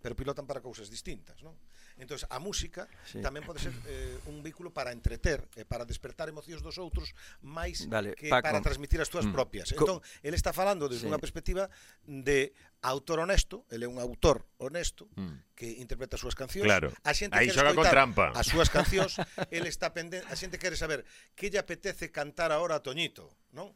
[0.00, 1.52] Pero pilotan para cousas distintas, non?
[2.00, 3.20] Entón, a música sí.
[3.20, 7.12] tamén pode ser eh, un vehículo para entreter, eh, para despertar emocións dos outros,
[7.44, 8.48] máis Dale, que Paco.
[8.48, 9.32] para transmitir as túas mm.
[9.32, 9.68] propias.
[9.72, 11.10] Entón, ele está falando desde sí.
[11.10, 11.68] unha perspectiva
[12.06, 12.52] de
[12.82, 15.54] autor honesto, ele é un autor honesto mm.
[15.54, 16.66] que interpreta as súas cancións.
[16.66, 16.90] Claro.
[17.06, 18.34] A xente Aí xoga con trampa.
[18.34, 19.22] As súas cancións,
[19.54, 21.06] ele está pendente, a xente quere saber
[21.38, 23.70] que lle apetece cantar agora a Toñito, non?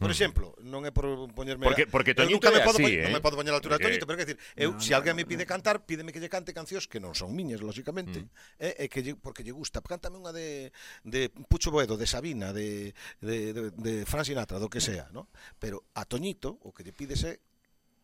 [0.00, 0.14] Por mm.
[0.14, 3.06] exemplo, non é por poñerme Porque porque Toñito nunca me podo, así, poñer, eh?
[3.10, 3.26] non me eh.
[3.26, 3.84] podo poñer a altura porque...
[3.84, 6.22] de Toñito, pero quer decir, eu no, se si alguén me pide cantar, pídeme que
[6.22, 8.64] lle cante cancións que non son miñas, lógicamente, mm.
[8.64, 9.84] eh, que lle, porque lle gusta.
[9.84, 10.72] Cántame unha de
[11.04, 15.28] de Pucho Boedo, de Sabina, de de de, de Fran Sinatra, do que sea, non?
[15.60, 17.42] Pero a Toñito o que lle pides é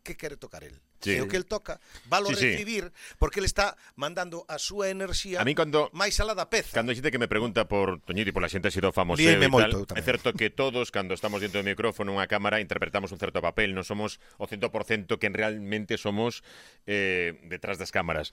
[0.05, 0.79] que quere tocar el.
[1.01, 1.17] Sí.
[1.17, 3.17] E o que el toca, valo sí, recibir, sí.
[3.19, 6.73] porque ele está mandando a súa enerxía a mí cando, máis alá da peza.
[6.77, 10.33] Cando xente que me pregunta por Toñito, pola xente sido famoso e tal, é certo
[10.33, 14.17] que todos, cando estamos dentro do micrófono, unha cámara, interpretamos un certo papel, non somos
[14.41, 16.41] o 100% que realmente somos
[16.89, 18.33] eh, detrás das cámaras.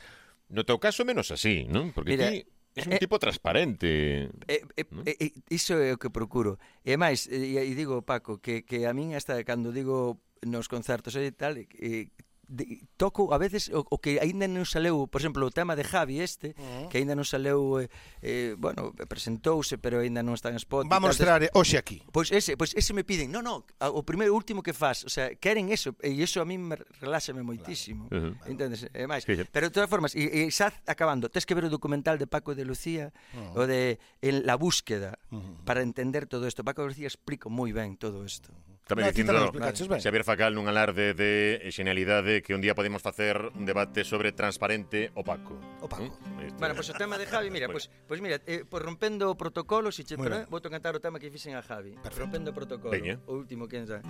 [0.51, 1.95] No teu caso, menos así, non?
[1.95, 2.43] Porque Mira, ti...
[2.75, 4.31] Es un eh, tipo transparente.
[4.47, 5.03] Eh, eh, ¿no?
[5.05, 6.55] Eh, eh, iso é o que procuro.
[6.87, 10.67] E máis, eh, e, e digo, Paco, que, que a min hasta cando digo nos
[10.67, 12.11] concertos e tal, e,
[12.51, 15.87] de, toco a veces o, o que aínda non saleu, por exemplo, o tema de
[15.87, 16.87] Javi este, uh -huh.
[16.91, 17.87] que aínda non saleu eh,
[18.19, 20.85] eh, bueno, presentouse, pero aínda non está en spot.
[20.91, 22.03] Vamos a mostrar hoxe aquí.
[22.11, 23.31] Pois ese, pois ese me piden.
[23.31, 26.59] No, no, o primeiro último que faz, o sea, queren eso e iso a min
[26.59, 28.11] me reláxame moitísimo.
[28.11, 28.35] Claro.
[28.35, 28.51] Uh -huh.
[28.51, 28.83] Entendes?
[28.91, 29.23] E máis.
[29.23, 29.47] Sí, sí.
[29.47, 32.51] Pero de todas formas, e, e xa acabando, tes que ver o documental de Paco
[32.51, 33.59] de Lucía uh -huh.
[33.59, 35.63] o de en la búsqueda uh -huh.
[35.63, 36.67] para entender todo isto.
[36.67, 38.51] Paco de Lucía explica moi ben todo isto.
[38.51, 38.70] Uh -huh.
[38.89, 40.01] Tamén no, dicindo claro.
[40.01, 45.13] Xavier Facal nun alarde de xenialidade que un día podemos facer un debate sobre transparente
[45.15, 45.55] opaco.
[45.79, 46.09] Opaco.
[46.09, 46.49] ¿Mm?
[46.49, 46.59] Este...
[46.59, 49.31] Bueno, pois pues, o tema de Javi, mira, pois pues, pues, mira, eh, pues rompendo
[49.31, 50.43] o protocolo, si che bueno.
[50.49, 51.95] vou cantar o tema que fixen a Javi.
[52.01, 52.25] Perfecto.
[52.25, 53.21] Rompendo o protocolo, Peña.
[53.29, 54.01] o último que entra.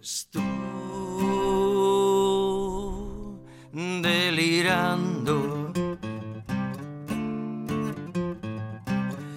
[0.00, 0.40] Estou
[4.00, 5.72] delirando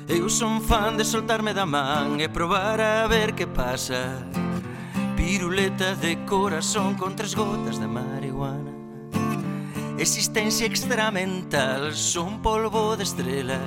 [0.07, 4.27] Eu son fan de soltarme da man e probar a ver que pasa.
[5.15, 8.71] Piruleta de corazón con tres gotas de marihuana.
[9.97, 13.61] Existencia extramental son polvo de estrelas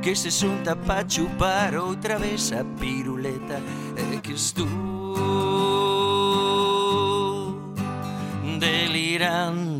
[0.00, 3.60] Que se xunta pa chupar outra vez a piruleta
[3.96, 4.68] E que estou
[8.58, 9.77] delirando.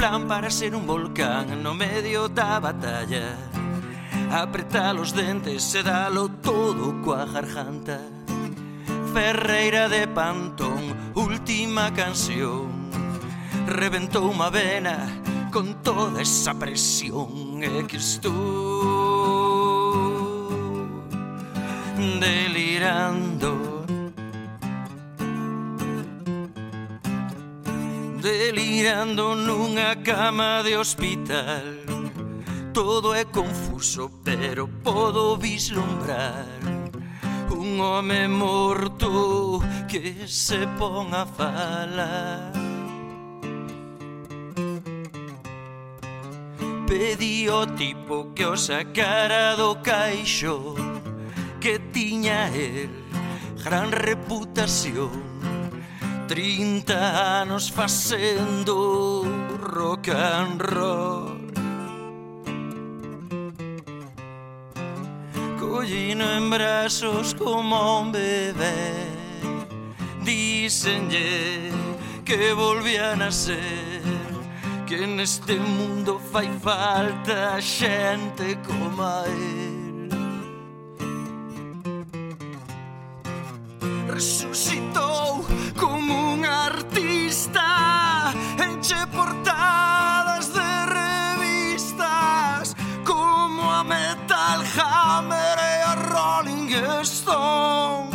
[0.00, 3.36] plan para ser un volcán no medio da batalla.
[4.32, 8.00] Apretar os dentes e dalo todo coa garganta.
[9.12, 12.88] Ferreira de Pantón, última canción.
[13.68, 15.04] Reventou unha vena
[15.52, 17.60] con toda esa presión.
[17.60, 18.40] E que estou
[22.16, 23.69] delirando.
[28.30, 31.64] delirando nunha cama de hospital.
[32.72, 36.46] Todo é confuso, pero podo vislumbrar
[37.50, 42.52] Un home morto que se pon a falar.
[46.86, 50.74] Pedí o tipo que o sacara do caixo
[51.60, 52.90] Que tiña el
[53.62, 55.29] gran reputación.
[56.30, 59.24] 30 anos facendo
[59.58, 61.40] rock and roll.
[65.58, 69.08] Collino en brazos como un bebé.
[70.24, 71.72] Dícenlle
[72.24, 74.02] que volví a nacer
[74.86, 80.08] Que neste mundo fai falta xente como a él.
[84.06, 85.44] Resucitou
[85.76, 85.99] con
[97.00, 98.10] corazón.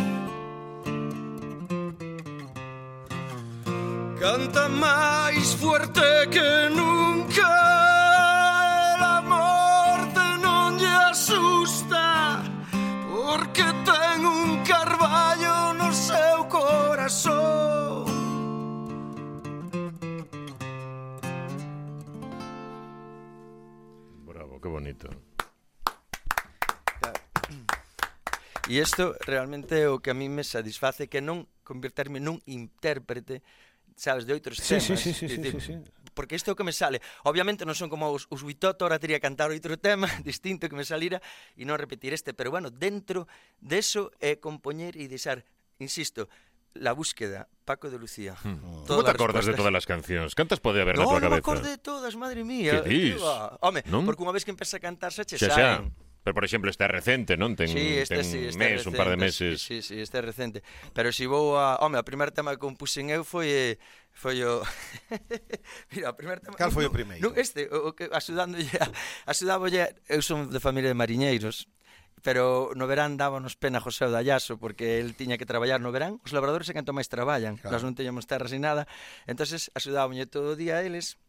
[4.20, 7.50] Canta máis fuerte que nunca.
[9.02, 12.42] La morte non lle asusta
[13.10, 18.06] porque ten un carballo no seu corazón.
[24.24, 25.35] Bravo, que bonito.
[28.66, 33.42] E isto realmente é o que a mí me satisface que non converterme nun intérprete
[33.96, 34.84] sabes, de outros sí, temas.
[34.84, 35.74] Sí, sí, sí, sí, sí, sí.
[36.12, 37.00] Porque isto é o que me sale.
[37.24, 40.84] Obviamente non son como os, os Witoto, ahora teria cantar outro tema distinto que me
[40.84, 41.18] salira
[41.56, 42.36] e non repetir este.
[42.36, 43.26] Pero bueno, dentro
[43.58, 45.42] deso é compoñer e deixar,
[45.80, 46.28] insisto,
[46.76, 48.36] La búsqueda, Paco de Lucía.
[48.44, 48.84] Mm.
[48.86, 50.36] Como te acordas de todas as cancións?
[50.36, 51.32] Cantas pode haber no, na tua cabeza?
[51.32, 52.84] Non, me acordo de todas, madre mía.
[52.84, 53.20] Que dís?
[53.64, 54.04] Home, non?
[54.04, 55.68] porque unha vez que empeza a cantar xa che xa, xa.
[56.26, 57.54] Pero, por exemplo, este é recente, non?
[57.54, 59.62] Ten, sí, este, ten sí, este mes, recente, un par de meses.
[59.62, 60.58] Sí, sí, este é recente.
[60.90, 61.78] Pero se si vou a...
[61.78, 63.46] Home, o primeiro tema que compuxen eu foi...
[63.46, 63.78] Eh,
[64.10, 64.58] foi o...
[65.94, 66.58] Mira, o primeiro tema...
[66.58, 67.22] Cal foi o primeiro?
[67.22, 68.66] Non, este, o, o que axudándolle...
[69.30, 69.94] Axudábolle...
[70.10, 71.70] Eu son de familia de mariñeiros,
[72.26, 76.18] pero no verán dábanos pena José o Dallaso porque el tiña que traballar no verán.
[76.26, 77.78] Os labradores é canto máis traballan, claro.
[77.78, 78.90] nós non teñamos terras ni nada.
[79.30, 81.22] entonces axudábamos todo o día a eles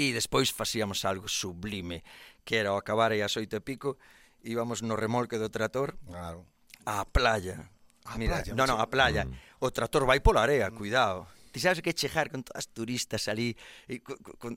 [0.00, 2.00] e despois facíamos algo sublime,
[2.40, 4.00] que era ao acabar aí as oito e pico,
[4.40, 6.48] íbamos no remolque do trator claro.
[6.88, 7.68] á playa.
[8.08, 9.28] A Mira, playa, non, non, a playa.
[9.28, 9.60] Mm.
[9.60, 10.76] O trator vai pola area, mm.
[10.80, 11.28] cuidado.
[11.52, 13.52] Ti sabes que chejar con todas as turistas ali,
[13.84, 14.52] e, con, con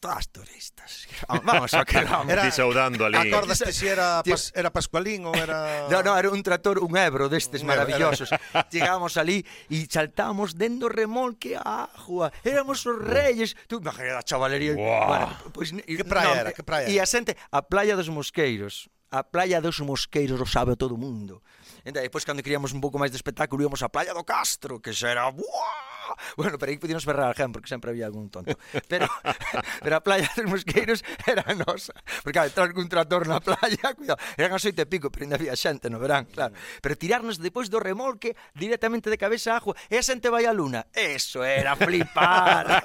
[0.00, 1.06] todas turistas.
[1.28, 2.30] Ah, vamos, a que vamos.
[2.30, 3.16] Era, Disaudando ali.
[3.16, 5.88] Acordaste se era, pas, era Pascualín ou era...
[5.92, 8.28] No, no, era un tractor, un ebro destes un maravillosos.
[8.28, 9.40] Ebro, Chegamos ali
[9.72, 12.28] e saltamos dendo remolque a agua.
[12.44, 13.56] Éramos os reyes.
[13.66, 14.76] Tú, imagina a chavalería.
[14.76, 15.06] Wow.
[15.08, 16.52] Bueno, pues, que praia no, era?
[16.52, 18.92] Que praia E a xente, a Playa dos Mosqueiros.
[19.08, 21.40] A Playa dos Mosqueiros o sabe todo o mundo.
[21.84, 24.92] E depois, cando queríamos un pouco máis de espectáculo, íamos a Playa do Castro, que
[24.92, 25.32] xa era...
[25.32, 25.93] Buah!
[26.36, 28.58] Bueno, pero aí podíamos berrar a porque sempre había algún tonto.
[28.88, 29.06] Pero,
[29.82, 31.92] pero a playa dos Mosqueiros era nosa.
[32.22, 35.36] Porque claro, entrar cun trator na playa, cuidado, eran as oito e pico, pero ainda
[35.36, 36.54] había xente no verán, claro.
[36.82, 40.52] Pero tirarnos depois do remolque directamente de cabeza a agua, e a xente vai á
[40.52, 40.86] luna.
[40.92, 42.82] Eso era flipar.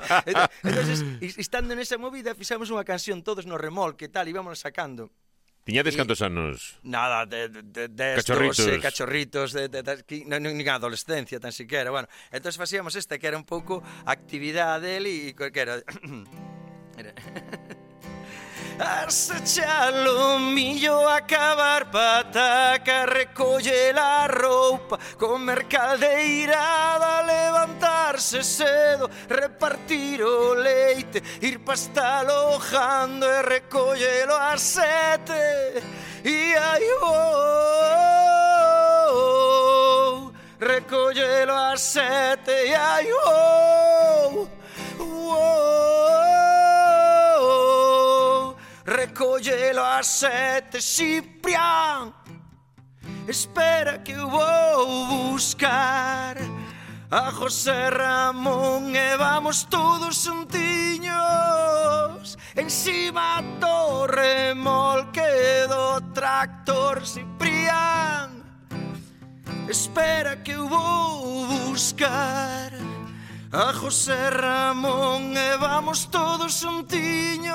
[0.64, 1.02] entonces,
[1.40, 5.10] estando nesa movida, fixamos unha canción todos no remolque e tal, íbamos sacando.
[5.64, 6.80] Tiñades cantos anos?
[6.82, 8.66] Nada, de, de, de cachorritos.
[8.66, 9.96] 12, cachorritos, de, de, de,
[10.26, 11.94] non, non, non adolescencia tan siquiera.
[11.94, 15.82] Bueno, entón facíamos esta que era un pouco actividade dele e que era...
[17.00, 17.12] era...
[18.80, 31.22] Assaggialo, miglio a cavar pataca, recoglie la ropa con mercadeira levantarse cedo, repartir o leite,
[31.42, 35.84] ir pasta alojando e eh, recollelo a sete.
[36.24, 36.56] E
[37.02, 37.12] oh,
[39.12, 40.32] oh, oh,
[41.76, 44.59] sete, e ai oh.
[49.20, 52.14] collelo a sete Ciprián.
[53.28, 56.38] Espera que eu vou buscar
[57.12, 61.10] A José Ramón e vamos todos xuntiños.
[62.56, 68.44] Encima do remolque do tractor Ciprián.
[69.68, 72.72] Espera que eu vou buscar
[73.52, 77.50] a José Ramón e vamos todos xuntiños.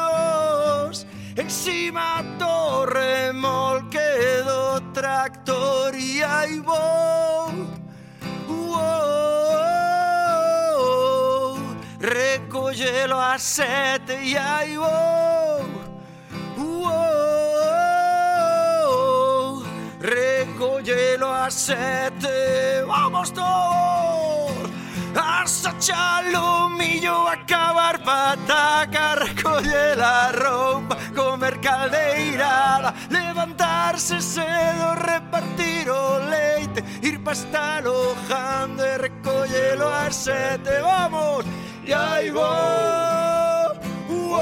[1.37, 7.67] encima torre, molquedo, tractor y ahí voy.
[8.49, 9.65] Uh -oh,
[11.99, 15.65] Recollelo a sete y ahí voy.
[16.57, 17.15] Uh -oh,
[20.01, 24.64] Recollelo a sete, vamos todos.
[25.15, 37.21] Asachalo millo, acabar pataca Recoller la roupa, comer caldeirada Levantarse cedo, repartir o leite Ir
[37.21, 41.45] pasta alojando e recollelo a sete Vamos!
[41.85, 42.45] E aí vou!
[44.09, 44.41] Uou,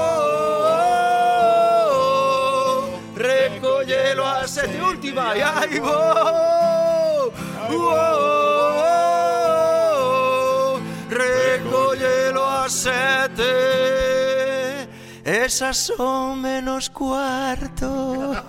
[3.15, 5.35] recollelo a sete Última!
[5.35, 6.52] E aí vou!
[13.35, 14.89] muerte.
[15.25, 18.33] Esas son menos cuarto.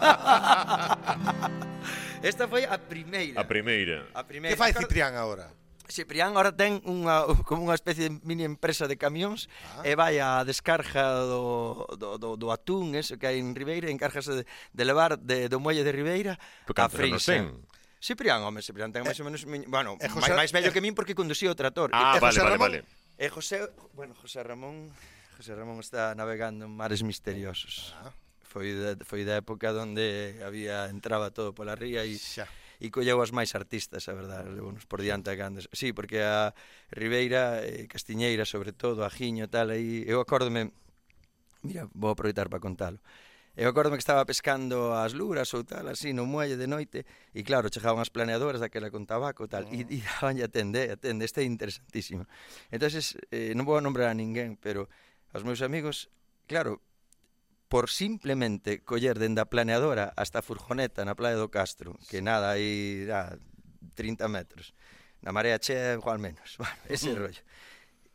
[2.22, 3.40] Esta foi a primeira.
[3.40, 4.08] A primeira.
[4.14, 4.56] A primeira.
[4.56, 5.52] Que fai Ciprián agora?
[5.84, 9.84] Ciprián agora ten unha, como unha especie de mini empresa de camións ah.
[9.84, 14.40] e vai á descarga do, do, do, do atún eso que hai en Ribeira, encárgase
[14.40, 17.52] de, de levar de, do muelle de Ribeira a Freisa.
[18.00, 19.44] Ciprián, home, Ciprián ten máis ou menos...
[19.44, 21.92] Eh, bueno, eh, José, máis vello eh, que min porque conducía o trator.
[21.92, 22.78] Ah, e, vale, vale, vale.
[23.18, 24.90] E José, bueno, José Ramón,
[25.36, 27.94] José Ramón está navegando en mares misteriosos.
[28.02, 28.10] Ah.
[28.42, 32.46] Foi de, foi da época onde había entraba todo pola ría e xa
[32.82, 35.70] e colleu as máis artistas, a verdade, levonos por diante a grandes.
[35.72, 36.52] Sí, porque a
[36.90, 40.74] Ribeira, eh, Castiñeira, sobre todo, a Giño, tal, aí, eu acórdome,
[41.62, 42.98] mira, vou aproveitar para contalo.
[43.54, 47.46] Eu acordo que estaba pescando as luras ou tal, así, no muelle de noite, e
[47.46, 49.94] claro, chegaban as planeadoras daquela con tabaco tal, e, mm.
[49.94, 52.26] e daban atende, atende, este é interesantísimo.
[52.74, 54.90] entonces eh, non vou a nombrar a ninguén, pero
[55.30, 56.10] aos meus amigos,
[56.50, 56.82] claro,
[57.70, 62.58] por simplemente coller dende a planeadora hasta a furgoneta na playa do Castro, que nada,
[62.58, 63.38] aí a
[63.94, 64.74] 30 metros,
[65.22, 67.18] na marea chea igual menos, bueno, ese mm.
[67.22, 67.42] rollo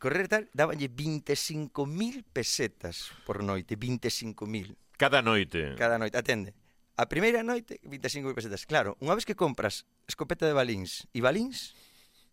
[0.00, 4.74] correr tal, dabanlle 25.000 pesetas por noite, 25.000.
[5.00, 5.72] Cada noite.
[5.80, 6.52] Cada noite, atende.
[7.00, 8.68] A primeira noite, 25 pesetas.
[8.68, 11.72] Claro, unha vez que compras escopeta de balíns e balíns,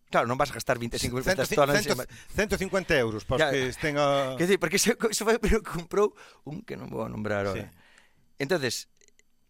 [0.08, 1.92] Claro, non vas a gastar 25 pesetas toda a noite.
[2.32, 4.40] 150 euros para que estén a...
[4.40, 6.16] Que decir, porque iso, se foi, pero comprou
[6.48, 7.68] un que non vou a nombrar ahora.
[7.68, 8.40] Sí.
[8.40, 8.88] Entonces,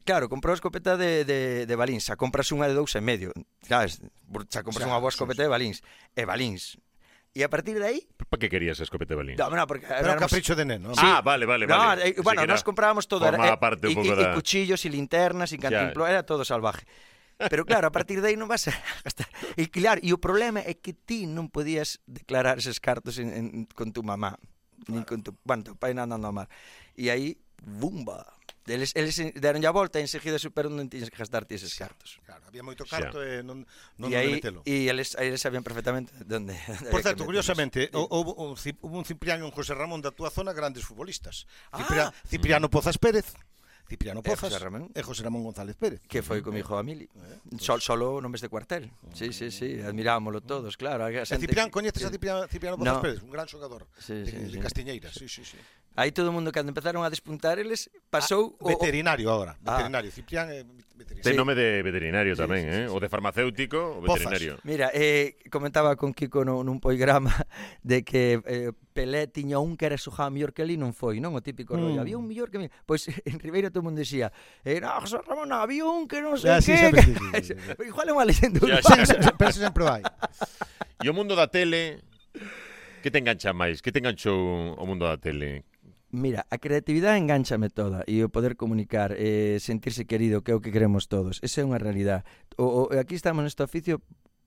[0.03, 3.31] claro, comprou escopeta de, de, de balíns, a compras unha de dous e medio,
[3.63, 4.03] sabes?
[4.51, 5.79] Xa compras xa, unha boa escopeta de balíns,
[6.19, 6.83] e balíns,
[7.37, 8.01] E a partir de aí...
[8.29, 9.37] Para que querías a escopeta de Balín?
[9.37, 10.23] No, no, porque Era éramos...
[10.23, 10.95] un capricho de neno.
[10.95, 11.01] Sí.
[11.05, 12.09] Ah, vale, vale, no, vale.
[12.09, 13.27] eh, bueno, nos comprábamos todo.
[13.29, 16.45] Era, eh, parte un y, y- da- y cuchillos, y linternas, y cantimplo, era todo
[16.45, 16.85] salvaje.
[17.39, 18.75] Pero claro, a partir de aí non vas a
[19.07, 19.31] gastar.
[19.55, 23.47] E claro, e o problema é que ti non podías declarar eses cartos en, en,
[23.71, 24.35] con tu mamá.
[24.91, 26.49] Nin con tu, bueno, teu pai andando a mar.
[26.99, 28.27] E aí, bumba,
[28.69, 31.89] eles, eles deron a volta e enseguida superon non tiñes que gastar ti eses xa,
[31.89, 32.21] cartos.
[32.23, 33.41] Claro, había moito carto xa.
[33.41, 33.65] e non,
[33.97, 34.63] non e aí, metelo.
[34.69, 36.55] E eles, eles sabían perfectamente onde...
[36.93, 40.85] Por certo, curiosamente, houve un, un Cipriano e un José Ramón da túa zona grandes
[40.85, 41.49] futbolistas.
[41.73, 42.73] Ah, Cipria, Cipriano mm.
[42.73, 43.33] Pozas Pérez,
[43.89, 46.05] Cipriano Pozas e José Ramón, e José Ramón González Pérez.
[46.05, 47.09] Que foi con mi hijo Amili.
[47.09, 47.65] Eh, pues...
[47.65, 48.93] Sol, solo no mes de cuartel.
[49.17, 51.09] Sí, sí, sí, admirámoslo todos, claro.
[51.09, 51.49] A xente...
[51.49, 53.01] Cipriano, coñeces a Cipriano, Cipriano Pozas no.
[53.01, 54.53] Pérez, un gran xogador sí, sí, de, sí.
[54.53, 55.15] de Castiñeiras.
[55.17, 55.57] Sí, sí, sí.
[55.99, 59.75] Aí todo o mundo cando empezaron a despuntar eles pasou ah, o veterinario agora, ah.
[59.75, 60.15] veterinario, ah.
[60.15, 60.63] Ciprián é
[60.95, 61.27] veterinario.
[61.27, 62.71] Ten nome de veterinario sí, tamén, sí, eh?
[62.71, 62.87] sí, eh?
[62.87, 62.95] Sí.
[62.95, 64.63] O de farmacéutico, o veterinario.
[64.63, 64.67] Pozas.
[64.71, 67.35] Mira, eh comentaba con Kiko no, nun poigrama
[67.83, 71.35] de que eh, Pelé tiña un que era xogaba mellor que ali non foi, non?
[71.35, 71.83] O típico mm.
[71.83, 74.31] rollo, había un mellor que pois pues, en Ribeira todo mundo dixía,
[74.63, 76.59] eh, no, José Ramón, había un que non sei que.
[76.59, 77.03] Ah, sí, que...
[77.03, 77.55] Sí, sí, sí.
[77.91, 78.63] Igual é unha leyenda
[79.35, 80.03] pero sempre vai.
[80.99, 82.03] E o mundo da tele,
[83.03, 83.79] que te engancha máis?
[83.79, 85.63] Que te enganchou o mundo da tele?
[86.11, 90.63] Mira, a creatividade enganchame toda e o poder comunicar, eh, sentirse querido, que é o
[90.65, 91.37] que queremos todos.
[91.45, 92.25] Esa é unha realidad.
[92.57, 94.01] O, o, aquí estamos neste oficio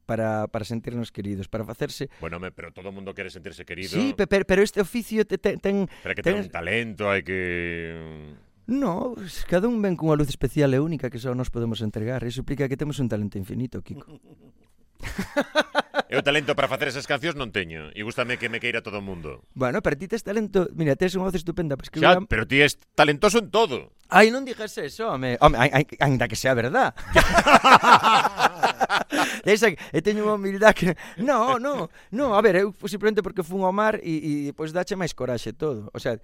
[0.10, 2.10] para, para sentirnos queridos, para facerse...
[2.18, 3.94] Bueno, me, pero todo o mundo quere sentirse querido.
[3.94, 5.86] Sí, pero, pero este oficio te, te, ten...
[6.02, 8.34] Pero que ten, ten un talento, hai que...
[8.66, 9.14] No,
[9.46, 12.26] cada un ven cunha luz especial e única que só nos podemos entregar.
[12.26, 14.10] Iso implica que temos un talento infinito, Kiko.
[16.12, 19.06] Eu talento para facer esas cancións non teño E gustame que me queira todo o
[19.06, 19.48] mundo.
[19.56, 22.08] Bueno, pero ti tes talento Mira, tes unha voz estupenda para escribir...
[22.08, 23.96] Xa, pero ti es talentoso en todo.
[24.12, 25.56] Ai, non dixes eso, home, home
[26.04, 26.92] Ainda que sea verdad.
[29.48, 30.88] Esa, e teño unha humildade que...
[31.22, 35.00] No, no, no, a ver, eu simplemente porque fun ao mar E, e pois dache
[35.00, 35.88] máis coraxe todo.
[35.96, 36.20] O sea,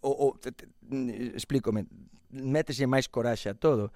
[0.00, 0.66] o, o, te, te,
[1.36, 1.86] explícome
[2.30, 3.90] Métese máis coraxe a todo.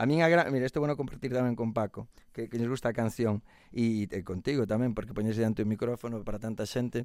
[0.00, 0.48] A min a gran...
[0.48, 4.08] Mira, isto é bueno compartir tamén con Paco, que, que nos gusta a canción, e,
[4.08, 7.04] e contigo tamén, porque poñese diante o micrófono para tanta xente.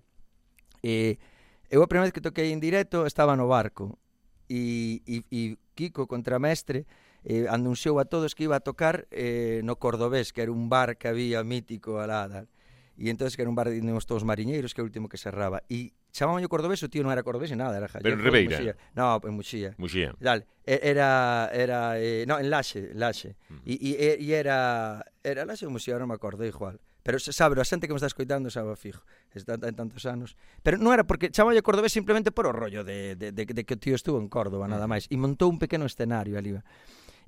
[0.80, 1.20] E,
[1.68, 4.00] eu a primeira vez que toquei en directo estaba no barco,
[4.48, 6.88] e, e, e Kiko, contramestre,
[7.28, 10.96] eh, anunciou a todos que iba a tocar eh, no Cordobés, que era un bar
[10.96, 12.32] que había mítico alá.
[12.32, 12.48] Dal.
[12.96, 15.20] E entonces que era un bar de nos todos mariñeiros que é o último que
[15.20, 15.64] cerraba.
[15.68, 18.56] E chamaban o cordobés, o tío non era cordobés e nada, era Pero en Ribeira.
[18.56, 18.74] Muxía.
[18.96, 19.72] No, en Muxía.
[19.76, 20.16] Muxía.
[20.16, 20.48] Dale.
[20.64, 23.36] Era, era, eh, no, en Laxe, Laxe.
[23.68, 24.32] E uh -huh.
[24.32, 26.80] era, era Laxe ou Muxía, non me acordo igual.
[27.06, 30.34] Pero sabe, a xente que me está escoitando sabe fijo, está en tantos anos.
[30.66, 33.76] Pero non era porque chamaba cordobés simplemente por o rollo de, de, de, de que
[33.76, 35.06] o tío estuvo en Córdoba, nada máis.
[35.12, 36.58] E montou un pequeno escenario ali.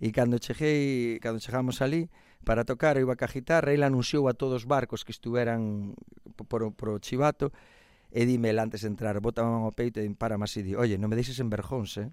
[0.02, 2.10] E cando cheguei, cando chegamos ali,
[2.48, 5.92] Para tocar eu iba ca guitarra, ele anunciou a todos os barcos que estiveran
[6.48, 7.52] por, por o chivato,
[8.08, 10.72] e dime antes de entrar, bota a man ao peito e para máis e di,
[10.72, 12.08] oye, non me deixes en verjóns, eh?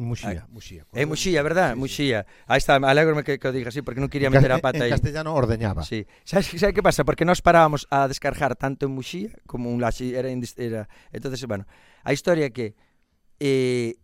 [0.00, 0.82] Muxía, Muxía.
[0.96, 1.76] É eh, Muxía, verdad?
[1.76, 2.20] Sí, Muxía.
[2.24, 2.42] Sí.
[2.48, 4.90] Aí está, alégrome que, que o diga así, porque non quería meter a pata aí.
[4.90, 5.84] En castellano ordeñaba.
[5.84, 6.08] Sí.
[6.24, 7.04] Sabes, sabe que pasa?
[7.04, 10.88] Porque nós parábamos a descargar tanto en Muxía como un laxi, era, era...
[11.12, 11.68] entonces bueno,
[12.02, 12.74] a historia que
[13.38, 14.00] eh,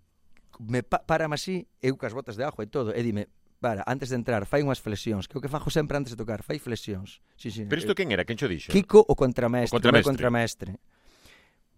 [0.61, 3.27] me pa, para así, eu cas botas de ajo e todo, e dime,
[3.61, 6.19] para, antes de entrar, fai unhas flexións, que é o que fajo sempre antes de
[6.19, 7.21] tocar, fai flexións.
[7.37, 8.25] Sí, sí, Pero isto eh, quen era?
[8.25, 8.73] Quen xo dixo?
[8.73, 9.77] Kiko, o contramestre.
[9.77, 10.09] O contramestre.
[10.09, 10.71] O contramestre.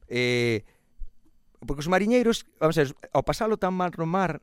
[0.07, 0.63] Eh,
[1.67, 4.39] porque os mariñeiros, vamos a ver, ao pasalo tan mal no mar,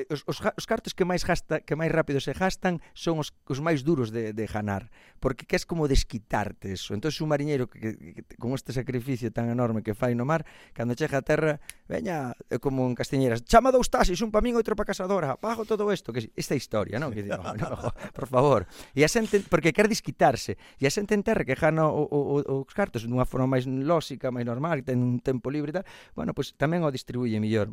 [0.00, 3.36] Eh, os, os, os cartos que máis gasta, que máis rápido se gastan son os,
[3.44, 4.88] os máis duros de, de ganar,
[5.20, 6.96] porque que es como desquitarte eso.
[6.96, 10.46] Entón, un mariñeiro que, que, que, con este sacrificio tan enorme que fai no mar,
[10.72, 14.56] cando chega a terra, veña, é como en Castiñeras, chama dous taxis, un pa min
[14.56, 17.12] outro pa casadora, pago todo isto, que esta historia, non?
[17.12, 17.68] Que digo, no,
[18.16, 18.64] por favor.
[18.96, 22.40] E a xente, porque quer desquitarse, e a xente en terra que gana o, o,
[22.40, 25.76] o, os cartos dunha forma máis lóxica, máis normal, que ten un tempo libre e
[25.82, 25.86] tal,
[26.16, 27.68] bueno, pois pues, tamén o distribuye mellor.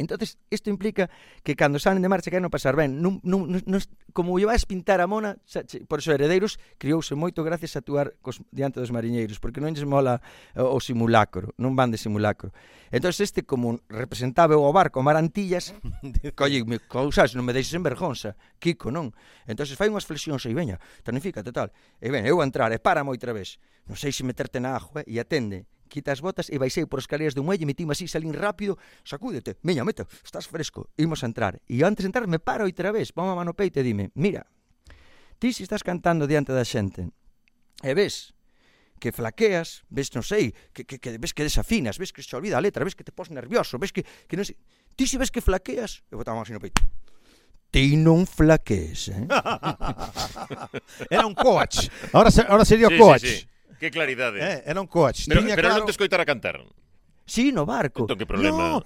[0.00, 1.10] Entonces, isto implica
[1.44, 3.04] que cando salen de marcha queren pasar ben.
[3.04, 3.80] Non, non, non,
[4.16, 7.84] como lle vais pintar a mona, xa, xa, por iso Heredeiros criouse moito gracias a
[7.84, 10.24] actuar cos, diante dos mariñeiros, porque non lles mola
[10.56, 12.48] o, o simulacro, non van de simulacro.
[12.88, 15.76] Entón, este como representaba o barco Marantillas,
[16.38, 19.12] colle, me causas, non me deixes en vergonza, Kiko, non?
[19.44, 21.68] Entón, fai unhas flexións e veña, tanifícate tal,
[22.00, 24.96] e ben, eu a entrar, e para outra vez, non sei se meterte na ajo,
[24.96, 25.04] eh?
[25.04, 28.78] e atende, quita as botas e baixei por escaleras do muelle, metime así, salín rápido,
[29.02, 31.58] sacúdete, meña, meta, estás fresco, imos a entrar.
[31.66, 34.46] E antes de entrar me paro outra vez, pon a mano peito e dime, mira,
[35.42, 37.10] ti si estás cantando diante da xente,
[37.82, 38.32] e ves
[39.02, 42.56] que flaqueas, ves, non sei, que, que, que ves que desafinas, ves que se olvida
[42.56, 44.54] a letra, ves que te pos nervioso, ves que, que non sei,
[44.94, 46.84] ti si ves que flaqueas, e botaba así no peito,
[47.70, 49.24] ti non flaquees, eh?
[51.14, 51.88] Era un coach.
[52.12, 53.22] Ahora, ahora sería sí, coach.
[53.22, 53.49] Sí, sí.
[53.80, 54.38] Que claridade.
[54.44, 55.24] Eh, era un coach.
[55.24, 55.80] Pero, Tiña pero claro...
[55.80, 56.60] non te escoitara cantar.
[57.24, 58.04] Sí, no barco.
[58.04, 58.76] Entón, que problema?
[58.76, 58.84] No,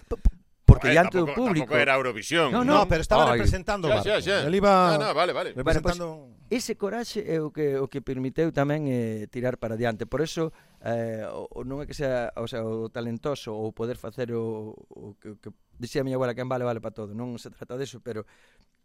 [0.65, 1.67] porque eh, diante do público.
[1.67, 2.55] Tampouco era Eurovisión.
[2.55, 3.43] No, no, no pero estaba Ay.
[3.43, 4.07] representando o barco.
[4.07, 4.47] Xa, xa.
[4.47, 5.51] Ele iba no, no, vale, vale.
[5.53, 6.07] representando...
[6.07, 10.07] Bueno, pues, ese coraxe é o que o que permiteu tamén eh, tirar para diante.
[10.07, 10.55] Por eso
[10.87, 15.19] eh, o, non é que sea, o sea, o talentoso ou poder facer o, o
[15.19, 15.51] que, o que
[15.83, 18.23] dixía a miña abuela que en vale vale para todo, non se trata deso, pero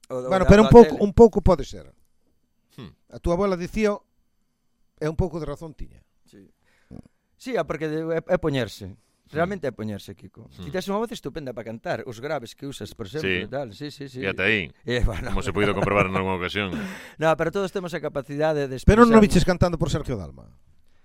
[0.10, 1.91] o, bueno, pero un pouco un pouco pode ser.
[2.80, 2.95] Hmm.
[3.14, 3.93] A túa abuela dicía
[5.00, 6.04] é un pouco de razón tiña.
[6.28, 6.47] Sí.
[7.39, 9.00] Sí, porque é, é poñerse.
[9.32, 10.50] Realmente é poñerse, Kiko.
[10.50, 10.66] Mm.
[10.66, 13.45] Ti tes unha voz estupenda para cantar, os graves que usas, por exemplo, sí.
[13.45, 13.68] tal.
[13.78, 14.26] Sí, sí, sí.
[14.26, 14.74] E ata aí.
[14.84, 15.30] E, bueno.
[15.30, 16.74] Como se puido comprobar en algunha ocasión.
[17.22, 19.06] no, pero todos temos a capacidade de expresar...
[19.06, 20.50] Pero non o viches cantando por Sergio Dalma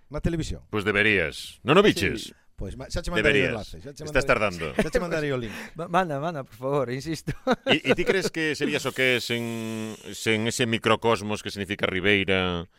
[0.09, 0.65] na televisión.
[0.73, 1.61] Pois pues deberías.
[1.67, 2.33] Non o viches.
[2.33, 2.45] Sí.
[2.55, 3.83] Pois, pues, xa che mandarei o enlace.
[3.83, 4.73] Xa che Estás tardando.
[4.79, 5.53] Xa che mandarei o link.
[5.91, 7.35] Manda, manda, por favor, insisto.
[7.67, 12.71] E ti crees que serías o que é sen, sen ese microcosmos que significa Ribeira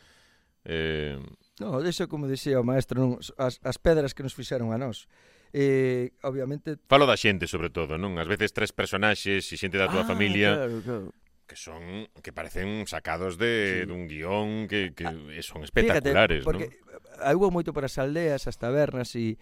[0.66, 1.16] Eh...
[1.62, 5.06] No, iso como dixía o maestro, non, as, as pedras que nos fixeron a nós.
[5.54, 6.76] Eh, obviamente...
[6.90, 8.18] Falo da xente, sobre todo, non?
[8.18, 10.58] Ás veces tres personaxes e xente da tua ah, familia...
[10.58, 11.06] Claro, claro
[11.46, 13.86] que son que parecen sacados de sí.
[13.86, 17.30] dun guión que, que ah, son espectaculares, Fíjate, porque ¿no?
[17.30, 19.38] houbo moito para as aldeas, as tabernas e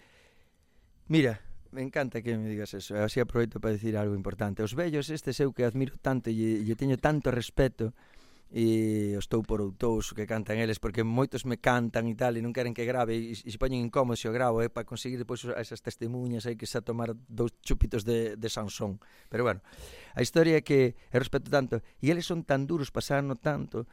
[1.09, 1.41] mira,
[1.73, 4.63] me encanta que me digas eso, así aproveito para decir algo importante.
[4.63, 7.91] Os vellos este seu que admiro tanto e lle teño tanto respeto,
[8.53, 12.41] e os estou por outous que cantan eles porque moitos me cantan e tal e
[12.45, 14.85] non queren que grave e, e se poñen incómodo se o gravo é eh, para
[14.85, 19.01] conseguir depois esas testemunhas hai que xa tomar dous chupitos de, de Sansón.
[19.27, 19.65] Pero bueno,
[20.13, 23.89] a historia é que eu respeto tanto e eles son tan duros pasando tanto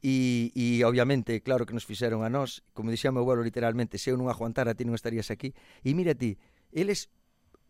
[0.00, 4.08] e, e obviamente claro que nos fixeron a nós como dixía meu abuelo literalmente se
[4.08, 5.52] eu non aguantara ti non estarías aquí.
[5.84, 6.40] E mira ti,
[6.72, 7.12] eles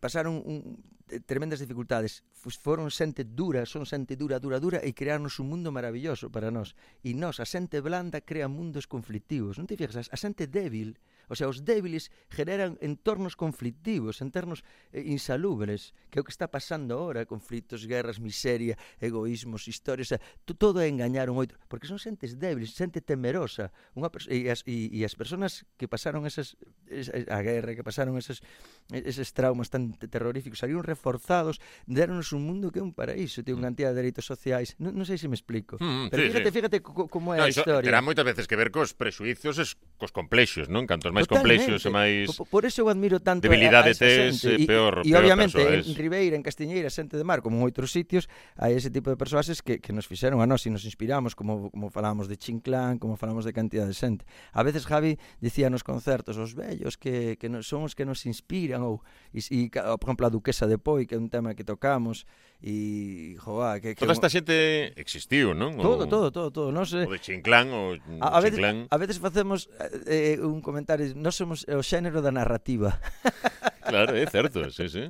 [0.01, 0.81] pasaron un,
[1.13, 5.69] eh, tremendas dificultades, foron xente dura, son xente dura, dura, dura e crearnos un mundo
[5.69, 6.73] maravilloso para nós.
[7.05, 9.61] E nós, a xente blanda, crea mundos conflictivos.
[9.61, 10.97] Non te fijas, a xente débil
[11.31, 16.51] O sea, os débiles generan entornos conflictivos, entornos eh, insalubres, que é o que está
[16.51, 21.87] pasando ahora, conflitos, guerras, miseria, egoísmos, historias, o sea, todo é engañar un outro, porque
[21.87, 26.59] son xentes débiles, xente temerosa, unha e as, e, e as persoas que pasaron esas,
[26.91, 28.43] esa, a guerra, que pasaron esas,
[28.91, 33.59] eses traumas tan terroríficos, salieron reforzados, deronos un mundo que é un paraíso, ten mm.
[33.63, 36.27] unha cantidad de dereitos sociais, non, non sei se me explico, mm, mm, pero sí,
[36.27, 36.55] fíjate, sí.
[36.59, 37.87] fíjate como é no, a historia.
[37.87, 40.83] Terá moitas veces que ver cos prexuizos, cos complexos, non?
[40.89, 44.01] Cantos máis máis complexos e máis por, por eso eu admiro tanto debilidade a, a
[44.01, 45.87] tes e, peor e, obviamente persoas.
[45.87, 48.25] en Ribeira, en Castiñeira, xente de mar como en outros sitios,
[48.57, 51.69] hai ese tipo de persoaxes que, que nos fixeron a nós e nos inspiramos como,
[51.69, 54.25] como falamos de Chinclán, como falamos de cantidad de xente.
[54.51, 58.25] A veces Javi dicía nos concertos os vellos que, que nos, son os que nos
[58.25, 61.63] inspiran ou e, e, por exemplo a Duquesa de Poi que é un tema que
[61.63, 62.25] tocamos
[62.63, 65.81] e joa, que, que toda esta xente existiu, non?
[65.81, 67.09] Todo, o, todo, todo, todo, non sei.
[67.09, 69.65] O de Chinclán, o a, a veces, a veces facemos
[70.05, 72.99] eh, eh un comentario nós somos o xénero da narrativa.
[73.81, 75.09] Claro, é certo, sí, sí.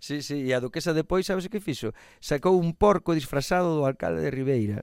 [0.00, 1.92] Sí, sí, e a duquesa depois, sabes o que fixo?
[2.22, 4.80] Sacou un porco disfrazado do alcalde de Ribeira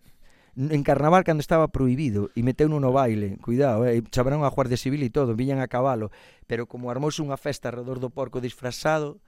[0.59, 4.99] en carnaval cando estaba prohibido e meteu no baile, cuidado, eh, chamaron a Guardia Civil
[5.07, 6.11] e todo, viñan a cabalo,
[6.51, 9.23] pero como armouse unha festa alrededor do porco disfrazado,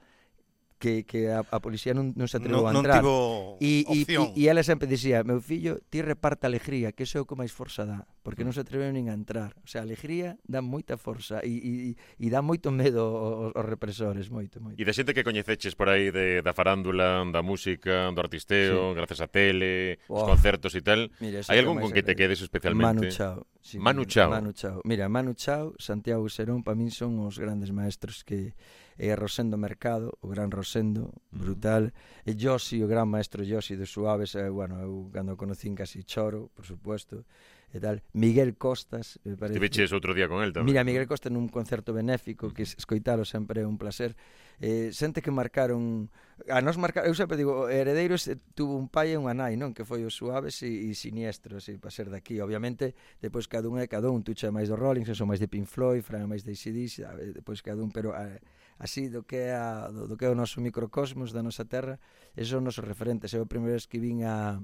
[0.82, 2.98] que, que a, a policía non, non se atreveu a entrar.
[2.98, 4.34] Non tivo e, opción.
[4.34, 7.38] E, e, ela sempre dicía, meu fillo, ti reparta alegría, que iso é o que
[7.38, 9.54] máis forza dá, porque non se atreveu nin a entrar.
[9.62, 13.66] O sea, a alegría dá moita forza e, e, e dá moito medo aos, aos
[13.70, 14.74] represores, moito, moito.
[14.74, 18.98] E da xente que coñeceches por aí de, da farándula, da música, do artisteo, sí.
[18.98, 20.18] gracias a tele, oh.
[20.18, 23.06] os concertos e tal, Mira, hai algún con que te quedes especialmente?
[23.06, 23.46] Manu Chao.
[23.62, 24.34] Sí, Manu Chao.
[24.34, 24.82] Manu Chao.
[24.82, 28.58] Mira, Manu Chao, Santiago Serón, para min son os grandes maestros que
[28.98, 32.30] e a Rosendo Mercado, o gran Rosendo, brutal, uh -huh.
[32.30, 36.04] e Josi, o gran maestro Josi de Suaves, e, bueno, eu cando o conocín casi
[36.04, 38.04] choro, por supuesto, e e tal.
[38.12, 39.56] Miguel Costas, me parece.
[39.56, 40.68] Estiveches outro día con el tamén.
[40.68, 44.12] Mira, Miguel Costa nun concerto benéfico que escoitalo sempre é un placer.
[44.60, 46.12] Eh, xente que marcaron
[46.46, 49.88] a nos marcar, eu sempre digo, Heredeiros tuvo un pai e unha nai, non, que
[49.88, 52.92] foi os suaves e, e siniestros, e para ser daqui, obviamente,
[53.24, 56.04] depois cada un é cada un, tucha máis do Rolling, son máis de Pink Floyd,
[56.04, 58.38] Fran máis de ACDC, eh, depois cada un, pero a,
[58.78, 62.02] así do que é a, do, do que é o noso microcosmos da nosa terra,
[62.36, 63.32] esos son nosos referentes.
[63.32, 64.60] Eu a primeira vez que vin a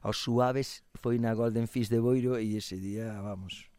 [0.00, 3.70] aos suaves foi na Golden Fish de Boiro e ese día, vamos,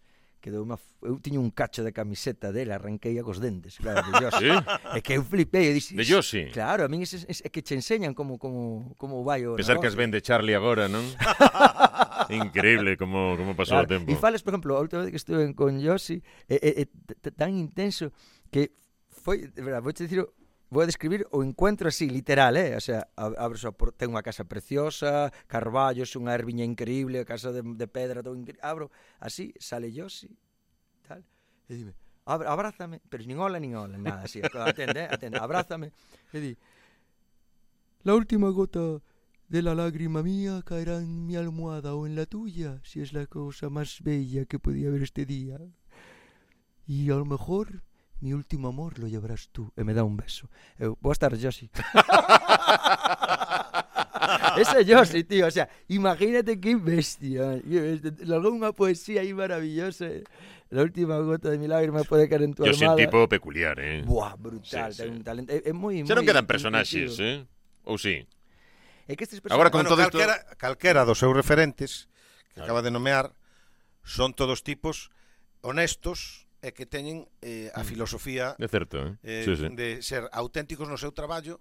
[0.42, 4.14] quedou unha eu tiño un cacho de camiseta dela, arranquei a cos dentes, claro, de
[4.22, 4.50] Yossi.
[4.54, 4.98] ¿Sí?
[4.98, 5.98] É que eu flipei, eu dixi.
[5.98, 6.50] De Yossi.
[6.54, 9.82] Claro, a min es, es, é que che enseñan como como como vai o Pensar
[9.82, 11.06] que as vende Charlie agora, non?
[12.30, 13.90] Increíble como como pasou claro.
[13.90, 14.08] o tempo.
[14.10, 17.54] E fales, por exemplo, a última vez que estuve con Yossi, é, é, é tan
[17.54, 18.14] intenso
[18.50, 18.74] que
[19.10, 20.26] foi, de verdade, vou te dicir
[20.72, 22.76] vou a describir o encuentro así, literal, eh?
[22.78, 27.60] O sea, abro a, ten unha casa preciosa, carballos, unha erviña increíble, a casa de,
[27.60, 28.64] de pedra, todo increíble.
[28.64, 28.88] Abro
[29.20, 30.32] así, sale yo, sí,
[31.04, 31.28] tal,
[31.68, 31.94] e dime,
[32.24, 35.08] abra, abrázame, pero nin hola, nin hola, nada, así, atende, eh?
[35.12, 35.92] atende, abrázame,
[36.32, 36.52] e di,
[38.08, 39.04] la última gota
[39.52, 43.28] de la lágrima mía caerá en mi almohada o en la tuya, si es la
[43.28, 45.60] cosa más bella que podía haber este día.
[46.88, 47.84] Y a lo mejor
[48.22, 49.74] mi último amor lo llevarás tú.
[49.76, 50.50] E me dá un beso.
[50.78, 51.70] Eu, boas tardes, Josi.
[54.58, 57.60] Ese Josi, tío, o sea, imagínate que bestia.
[58.24, 60.08] Logo unha poesía aí maravillosa.
[60.08, 60.24] Eh.
[60.72, 62.78] La última gota de mi lágrima puede caer en tu armada.
[62.78, 62.96] almada.
[62.96, 64.06] Josi un tipo peculiar, eh?
[64.08, 65.10] Buah, brutal, sí, sí.
[65.10, 65.52] un talento.
[65.52, 66.08] É, é moi, moi...
[66.08, 67.44] Xa non quedan personaxes, eh?
[67.84, 68.24] Ou sí?
[69.10, 69.58] É que estes personaxes...
[69.58, 70.56] Agora, con bueno, todo calquera, esto...
[70.56, 72.08] calquera dos seus referentes
[72.54, 72.72] que claro.
[72.72, 73.36] acaba de nomear
[74.04, 75.12] son todos tipos
[75.62, 77.88] honestos, é que teñen eh, a mm.
[77.90, 79.18] filosofía é certo, eh?
[79.26, 79.68] Eh, sí, sí.
[79.74, 81.60] de ser auténticos no seu traballo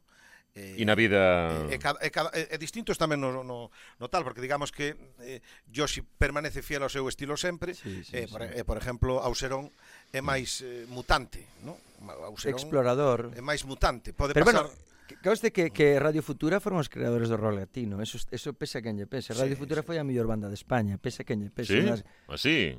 [0.55, 1.63] Eh, e na vida...
[1.71, 5.39] É, é, é, é, é distintos tamén no, no, no tal, porque digamos que eh,
[5.71, 8.33] Yoshi permanece fiel ao seu estilo sempre, sí, sí, eh, sí.
[8.35, 9.71] Por, eh, por exemplo, Auserón
[10.11, 11.79] é máis eh, mutante, no?
[12.27, 13.31] Auserón Explorador.
[13.39, 14.67] É máis mutante, pode Pero pasar...
[14.67, 18.79] Bueno, de que, que Radio Futura foron os creadores do rock latino Eso, eso pese
[18.79, 19.87] a quen lle pese Radio sí, Futura sí.
[19.91, 21.83] foi a mellor banda de España Pese a quen lle pese Sí,
[22.31, 22.79] así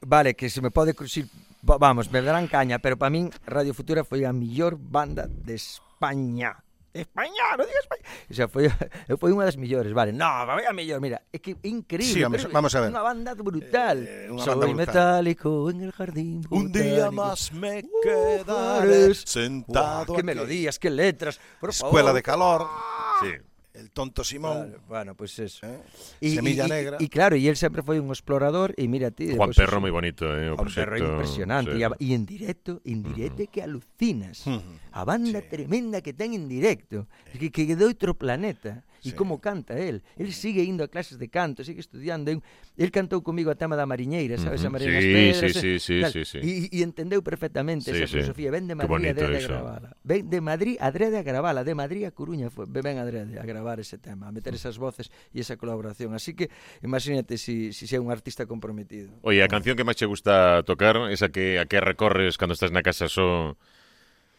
[0.00, 1.28] vale, que se me pode cruzir
[1.62, 6.58] vamos, me darán caña, pero para min Radio Futura foi a mellor banda de España.
[6.92, 8.04] España, non digas España.
[8.28, 8.68] O sea, foi,
[9.20, 10.12] foi unha das millores, vale.
[10.12, 12.12] No, a a mellor, mira, é que increíble.
[12.12, 12.88] Sí, vamos, pero, vamos a ver.
[12.92, 13.98] Unha banda brutal.
[14.04, 14.84] Eh, eh una Soy banda brutal.
[14.84, 16.60] metálico en el jardín botánico.
[16.60, 20.20] Un día más me uh, quedaré sentado Uah, aquí.
[20.20, 21.40] Que melodías, que letras.
[21.56, 21.88] Por favor.
[21.88, 22.68] Escuela de calor.
[22.68, 23.24] Ah.
[23.24, 24.68] Sí el tonto Simón.
[24.68, 25.66] Claro, bueno, pues eso.
[25.66, 25.78] ¿Eh?
[26.20, 26.96] Y, Semilla y, Negra.
[27.00, 29.34] Y, claro, y él sempre foi un explorador e mira ti.
[29.34, 31.82] Juan Perro moi bonito, eh, o Juan Perro impresionante sí.
[31.82, 33.50] e en directo, en directo uh -huh.
[33.50, 34.46] que alucinas.
[34.46, 34.78] Uh -huh.
[34.92, 35.48] A banda sí.
[35.48, 39.16] tremenda que ten en directo, que, que de outro planeta e sí.
[39.16, 40.02] como canta el.
[40.16, 42.30] El sigue indo a clases de canto, sigue estudiando.
[42.30, 44.70] El cantou comigo a tema da mariñeira, sabes, uh -huh.
[44.70, 45.52] a Mariña sí, Pedras.
[45.58, 46.68] Sí, eh, sí, tal, sí, sí, sí.
[46.72, 48.54] E, e entendeu perfectamente sí, esa filosofía.
[48.54, 49.88] Ven de Madrid a Drede a gravala.
[50.06, 51.60] Ven de Madrid adrede a gravala.
[51.66, 55.10] De Madrid a Coruña foi, ven adrede a gravar ese tema, a meter esas voces
[55.34, 56.14] e esa colaboración.
[56.14, 56.48] Así que
[56.80, 59.10] imagínate si, si sea un artista comprometido.
[59.26, 62.70] Oye, a canción que máis che gusta tocar, esa que a que recorres cando estás
[62.70, 63.58] na casa só...
[63.58, 63.82] So...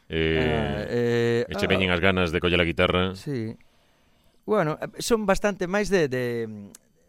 [0.09, 3.15] Eh, ah, eh, eh, e che ah, veñen as ganas de coller a guitarra.
[3.15, 3.55] Sí.
[4.45, 6.47] Bueno, eh, son bastante máis de, de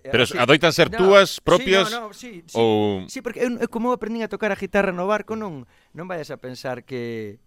[0.05, 3.19] eh, Pero así, adoitan ser no, túas propias sí, no, no, sí, sí, ou Sí,
[3.25, 5.67] porque eu, como aprendín a tocar a guitarra no barco, non
[5.97, 7.43] non vayas a pensar que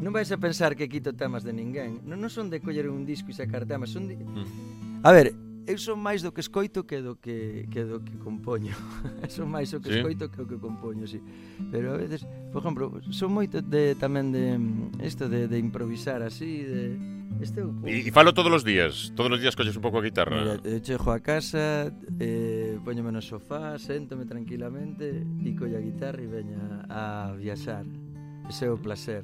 [0.00, 2.00] non vais a pensar que quito temas de ninguén.
[2.08, 4.16] Non, non son de coller un disco e sacar temas, son de...
[4.16, 5.04] Mm.
[5.04, 5.36] A ver,
[5.68, 8.72] eu son máis do que escoito que do que, que do que compoño.
[9.28, 10.00] son máis o que sí.
[10.00, 11.20] escoito que o que compoño, sí.
[11.68, 16.24] Pero a veces, por exemplo, son moito de tamén de mm, isto de, de improvisar
[16.24, 16.96] así, de
[17.38, 17.86] Este é o punto.
[17.88, 20.34] E, e falo todos os días, todos os días colles un pouco a guitarra.
[20.34, 26.20] Mira, eu chego a casa, eh, poñome no sofá, séntome tranquilamente e collo a guitarra
[26.20, 27.86] e veña a viaxar.
[28.50, 29.22] Ese é o placer.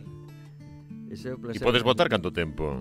[1.11, 1.61] Ese é o placer.
[1.61, 2.79] E podes botar canto tempo?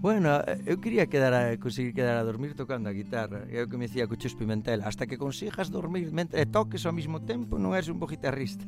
[0.00, 3.44] Bueno, eu quería quedar a, conseguir quedar a dormir tocando a guitarra.
[3.52, 7.20] É o que me decía Cuchos Pimentel, hasta que consigas dormir mentre toques ao mesmo
[7.20, 8.64] tempo non eres un bo guitarrista.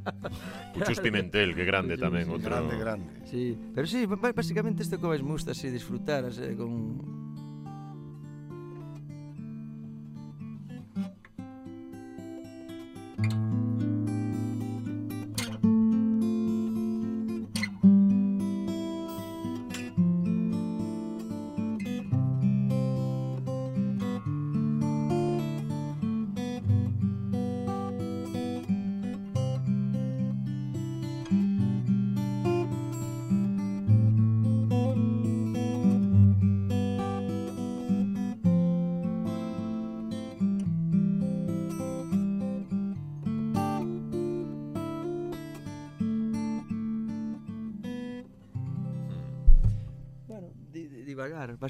[0.78, 2.54] Cuchos Pimentel, que grande Cuchus, tamén, sí, outro.
[2.54, 3.10] Grande, grande.
[3.26, 7.19] Sí, pero sí, basicamente isto que máis me gusta, así, disfrutar así, con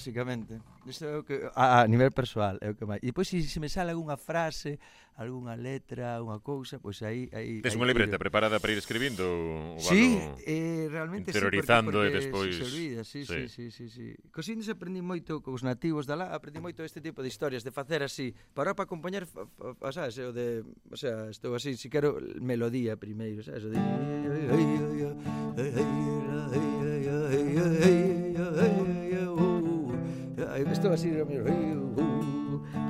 [0.00, 0.56] basicamente.
[0.88, 3.04] Isto é o que a, a nivel persoal, é o que máis.
[3.04, 4.80] E depois se, se me sale algunha frase,
[5.20, 8.24] algunha letra, unha cousa, pois aí aí Tes unha libreta tiro.
[8.24, 10.16] preparada para ir escribindo ou Sí,
[10.48, 14.16] eh realmente interiorizando sí, porque, porque e despois se olvida, sí, sí, sí, sí, sí.
[14.16, 14.16] sí.
[14.32, 18.00] Cosindo aprendí moito cos nativos da lá, aprendí moito este tipo de historias de facer
[18.00, 19.28] así, para para acompañar,
[19.92, 23.76] sabes, o de, o sea, estou así, se si quero melodía primeiro, sabes, o de
[30.72, 31.78] estou así, a ser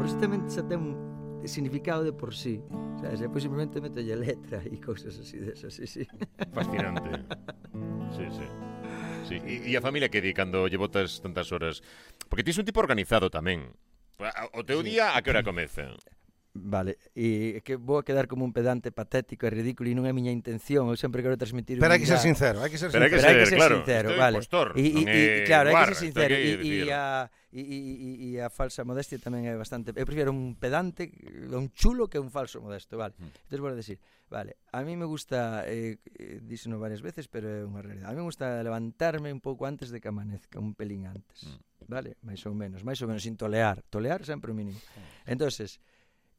[0.01, 0.07] o
[0.49, 0.97] xa ten
[1.45, 2.61] significado de por sí
[3.01, 3.21] sabes?
[3.21, 6.05] se pois simplemente a letra e cousas así desas sí, sí.
[6.53, 7.25] fascinante
[8.13, 8.47] sí, sí
[9.31, 9.39] Sí.
[9.47, 11.87] E, e a familia que di cando lle botas tantas horas?
[12.27, 13.71] Porque ti un tipo organizado tamén.
[14.59, 14.99] O teu sí.
[14.99, 15.95] día a que hora comeza?
[16.53, 20.11] Vale, e que vou a quedar como un pedante patético e ridículo e non é
[20.11, 22.91] a miña intención, eu sempre quero transmitir Pero hai que ser sincero, hai que ser
[22.91, 23.07] sincero.
[23.07, 24.43] Pero hai que ser, que ser claro, sincero, vale.
[24.43, 28.51] Impostor, e, e, e, claro, hai que ser sincero e, e, a, e, e, a
[28.51, 29.95] falsa modestia tamén é bastante.
[29.95, 31.15] Eu prefiro un pedante,
[31.55, 33.15] un chulo que un falso modesto, vale.
[33.23, 33.31] Mm.
[33.47, 36.03] Entonces vou a decir, vale, a mí me gusta eh,
[36.43, 38.11] díseno varias veces, pero é unha realidade.
[38.11, 41.47] A mí me gusta levantarme un pouco antes de que amanezca, un pelín antes.
[41.47, 41.87] Mm.
[41.87, 43.87] Vale, máis ou menos, máis ou menos sin tolear.
[43.87, 44.79] Tolear sempre o mínimo.
[44.79, 45.31] Mm.
[45.39, 45.79] Entonces,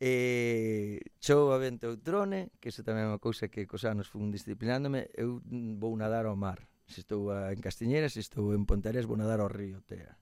[0.02, 5.14] E chova vento outrone, que iso tamén é unha cousa que cos anos fun disciplinándome,
[5.14, 5.38] eu
[5.78, 6.66] vou nadar ao mar.
[6.90, 10.18] Se estou en Castiñeira, se estou en Pontares, vou nadar ao río Tea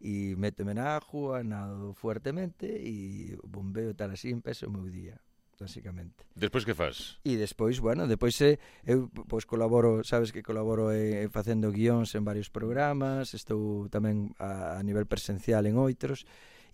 [0.00, 5.18] e méteme na agua, nado fuertemente e bombeo tal así empeza o meu día
[5.58, 6.22] basicamente.
[6.38, 7.18] Despois que faz?
[7.26, 12.22] E despois, bueno, despois eh, eu pois colaboro, sabes que colaboro eh, facendo guións en
[12.22, 16.22] varios programas, estou tamén a, a nivel presencial en outros,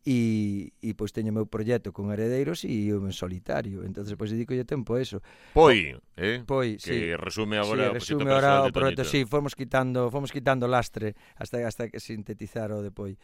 [0.05, 3.82] e, e pois teño o meu proxecto con heredeiros e eu en solitario.
[3.88, 5.24] Entonces pois dedicolle tempo a eso.
[5.57, 6.44] Poi, eh?
[6.44, 7.16] Poi, que sí.
[7.16, 11.88] resume agora sí, resume o o proxecto, sí, fomos quitando, fomos quitando lastre hasta hasta
[11.88, 13.16] que sintetizar o de Poi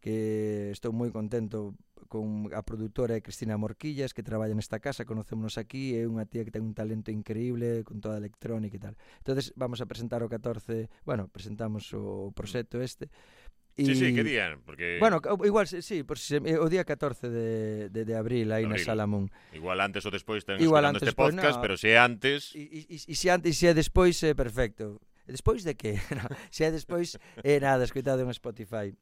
[0.00, 1.74] que estou moi contento
[2.06, 6.54] con a produtora Cristina Morquillas que traballa nesta casa, conocémonos aquí, é unha tía que
[6.54, 8.94] ten un talento increíble con toda a electrónica e tal.
[9.20, 13.10] Entonces vamos a presentar o 14, bueno, presentamos o proxecto este
[13.78, 13.86] Y...
[13.86, 14.58] Sí, sí, que día?
[14.66, 14.98] porque...
[14.98, 19.30] Bueno, igual, sí, por si, o día 14 de, de, de abril aí na Salamón.
[19.54, 21.62] Igual antes ou despois ten igual antes, este podcast, pues, no.
[21.62, 22.50] pero se é antes...
[22.58, 24.98] E se antes, se é despois, é perfecto.
[25.30, 25.94] Despois de que?
[26.18, 27.14] No, se é despois,
[27.46, 28.98] é nada, escoitado en Spotify.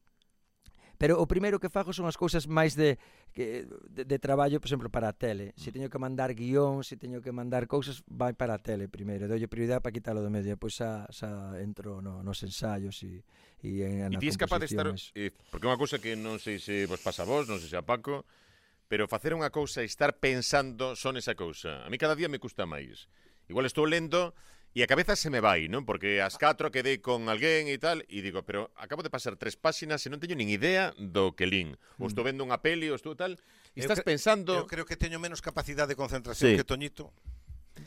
[0.97, 2.97] Pero o primeiro que fago son as cousas máis de,
[3.37, 3.69] de,
[4.05, 5.53] de traballo, por exemplo, para a tele.
[5.57, 5.75] Se mm.
[5.77, 9.29] teño que mandar guión, se teño que mandar cousas, vai para a tele primeiro.
[9.29, 10.57] Dolle prioridade para quitalo do medio.
[10.57, 13.21] Pois xa, xa entro no, nos ensaios e,
[13.61, 14.89] e en, na E ti és capaz de estar...
[15.13, 17.69] Eh, porque é unha cousa que non sei se vos pasa a vos, non sei
[17.69, 18.25] se a Paco,
[18.89, 21.85] pero facer unha cousa e estar pensando son esa cousa.
[21.85, 23.11] A mí cada día me custa máis.
[23.53, 24.35] Igual estou lendo
[24.77, 25.89] E a cabeza se me vai, non?
[25.89, 29.57] Porque as 4 quedei con alguén e tal, e digo, pero acabo de pasar tres
[29.57, 31.81] páxinas e non teño nin idea do que lín.
[31.97, 32.29] Ou estou mm.
[32.29, 33.41] vendo unha peli, ou estou tal...
[33.73, 34.53] E estás pensando...
[34.53, 36.61] Eu creo que teño menos capacidade de concentración sí.
[36.61, 37.17] que Toñito.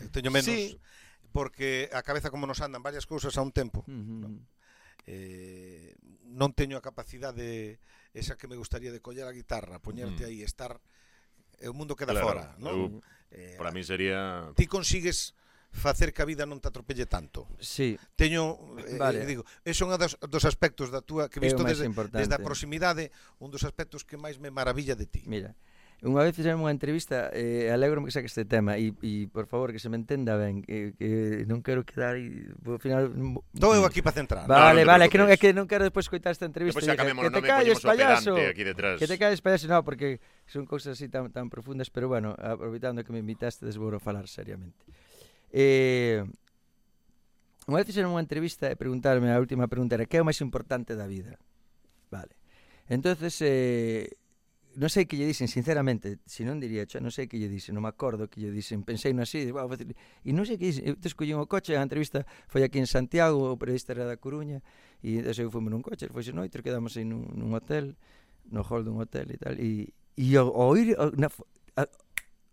[0.09, 0.49] Teño menos...
[0.49, 0.81] Sí.
[1.29, 3.85] Porque a cabeza como nos andan varias cousas a un tempo.
[3.85, 4.19] Uh -huh.
[4.25, 4.33] non?
[5.05, 5.93] Eh,
[6.25, 7.77] non teño a capacidade
[8.17, 10.33] esa que me gustaría de coller a guitarra, poñerte uh -huh.
[10.33, 10.81] aí, estar...
[11.61, 12.73] E o mundo queda claro, fora, non?
[12.73, 14.49] Eu, eh, para mí sería...
[14.57, 15.37] Ti consigues
[15.71, 17.45] facer que a vida non te atropelle tanto.
[17.61, 17.95] Sí.
[18.17, 19.23] Teño, eh, vale.
[19.23, 22.25] eh, digo, é unha das, dos aspectos da túa que visto desde, importante.
[22.25, 25.23] desde a proximidade, un dos aspectos que máis me maravilla de ti.
[25.29, 25.53] Mira,
[25.99, 29.75] Unha vez fixemos unha entrevista, eh, alegro que saque este tema e, e por favor
[29.75, 33.11] que se me entenda ben, que, que non quero quedar e ao final
[33.51, 34.47] Todo eu aquí para centrar.
[34.47, 36.79] Vale, no, no vale, que non é que non quero despois coitar esta entrevista.
[36.79, 38.31] Diga, que, que te calles payaso.
[38.31, 38.95] Aquí detrás.
[38.95, 43.03] Que te calles payaso, no, porque son cousas así tan tan profundas, pero bueno, aproveitando
[43.03, 44.79] que me invitaste, vou falar seriamente.
[45.51, 46.23] Eh,
[47.69, 50.41] unha vez fixeron unha entrevista e preguntarme, a última pregunta era, que é o máis
[50.41, 51.37] importante da vida?
[52.09, 52.33] Vale.
[52.89, 54.09] Entonces, eh,
[54.77, 57.73] non sei que lle dicen, sinceramente, se non diría, xa, non sei que lle dicen,
[57.73, 60.69] non me acordo que lle dicen, pensei no así, vou facer, e non sei que
[60.69, 64.21] dicen, entón collín o coche, a entrevista foi aquí en Santiago, o periodista era da
[64.21, 64.61] Coruña,
[65.01, 67.97] e entón eu fume nun coche, foi xe noite, quedamos aí nun, nun hotel,
[68.53, 71.33] no hall dun hotel e tal, e, e ao, oír, na,
[71.75, 71.89] a,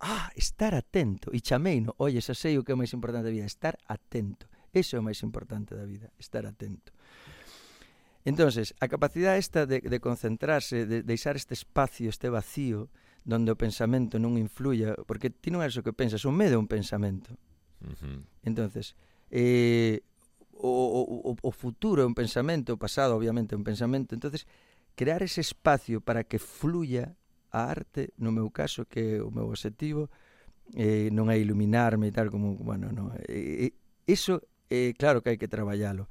[0.07, 1.35] ah, estar atento.
[1.35, 3.75] E chamei, no, oye, xa sei o que é o máis importante da vida, estar
[3.91, 4.47] atento.
[4.71, 6.95] Eso é o máis importante da vida, estar atento.
[8.23, 12.91] Entonces, a capacidade esta de, de concentrarse, de deixar este espacio, este vacío,
[13.27, 16.61] donde o pensamento non influya, porque ti non eres o que pensas, o medo é
[16.63, 17.35] un pensamento.
[17.83, 18.19] Uh -huh.
[18.47, 18.95] Entonces,
[19.31, 20.07] eh,
[20.55, 24.47] o, o, o futuro é un pensamento, o pasado obviamente é un pensamento, entonces
[24.95, 27.19] crear ese espacio para que fluya
[27.57, 30.13] a arte, no meu caso, que é o meu objetivo,
[30.77, 33.73] eh, non é iluminarme e tal, como, bueno, non, eh,
[34.05, 36.05] iso, eh, claro que hai que traballalo,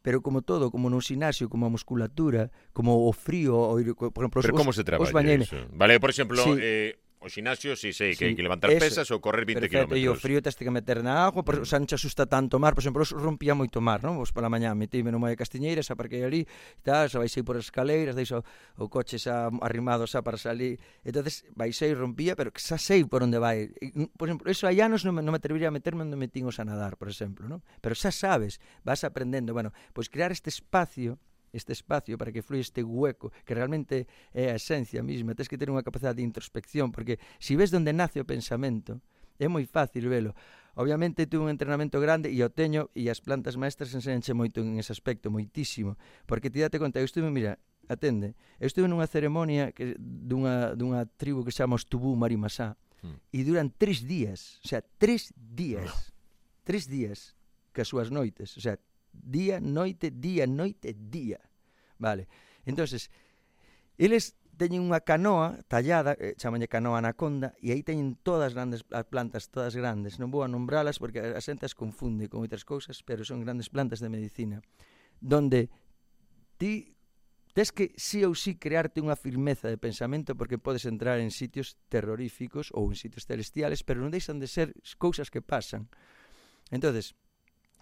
[0.00, 3.76] pero como todo, como no sinasio, como a musculatura, como o frío, o,
[4.14, 5.50] por exemplo, os, pero como se traballa os bañeles.
[5.74, 6.56] Vale, por exemplo, sí.
[6.56, 9.56] eh, O xinasio, si sei, sí, que hai que levantar eso, pesas ou correr 20
[9.56, 9.98] perfecto, km.
[9.98, 12.60] E o frío tens que meter na agua, por, o sea, non te asusta tanto
[12.60, 14.20] mar, por exemplo, os rompía moito mar, non?
[14.20, 16.44] Vos pola mañá metíme no Molle Castiñeiras, parquei ali,
[16.84, 18.44] tal, xa baixei por as escaleiras, deixo
[18.76, 20.76] o coche xa arrimado xa para salir.
[21.08, 23.72] Entonces, baixei, rompía, pero xa sei por onde vai.
[24.12, 26.68] Por exemplo, eso hai anos non, non me atrevería a meterme onde metín os a
[26.68, 27.64] nadar, por exemplo, non?
[27.80, 29.56] Pero xa sabes, vas aprendendo.
[29.56, 31.16] Bueno, pois crear este espacio
[31.56, 35.56] este espacio para que flui este hueco, que realmente é a esencia mesma, tens que
[35.56, 39.00] ter unha capacidade de introspección, porque se si ves onde nace o pensamento,
[39.40, 40.36] é moi fácil velo.
[40.76, 44.76] Obviamente tuve un entrenamento grande e o teño e as plantas maestras enseñanche moito en
[44.76, 45.96] ese aspecto, moitísimo,
[46.28, 47.56] porque ti date conta, eu estuve, mira,
[47.88, 53.16] atende, eu estuve nunha ceremonia que, dunha, dunha tribu que chama os Tubú Marimasá, mm.
[53.32, 56.12] e duran tres días, o sea, tres días,
[56.60, 57.32] tres días
[57.72, 58.76] que as súas noites, o sea,
[59.22, 61.40] día, noite, día, noite, día.
[61.98, 62.28] Vale.
[62.64, 63.10] Entonces,
[63.96, 69.04] eles teñen unha canoa tallada, eh, chamanlle canoa anaconda, e aí teñen todas grandes as
[69.04, 70.16] plantas, todas grandes.
[70.16, 73.68] Non vou a nombralas porque a xente as confunde con outras cousas, pero son grandes
[73.68, 74.64] plantas de medicina.
[75.20, 75.68] Donde
[76.56, 76.96] ti
[77.52, 81.80] tes que sí ou sí crearte unha firmeza de pensamento porque podes entrar en sitios
[81.88, 85.88] terroríficos ou en sitios celestiales, pero non deixan de ser cousas que pasan.
[86.68, 87.16] Entonces,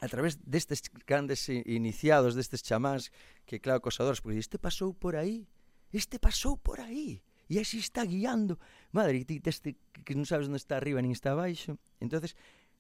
[0.01, 3.13] a través destes grandes iniciados, destes chamáns
[3.47, 5.47] que claro cosadores, porque este pasou por aí,
[5.93, 8.59] este pasou por aí e así está guiando.
[8.91, 11.77] Madre, ti este que non sabes onde está arriba nin está abaixo.
[12.01, 12.37] Entonces,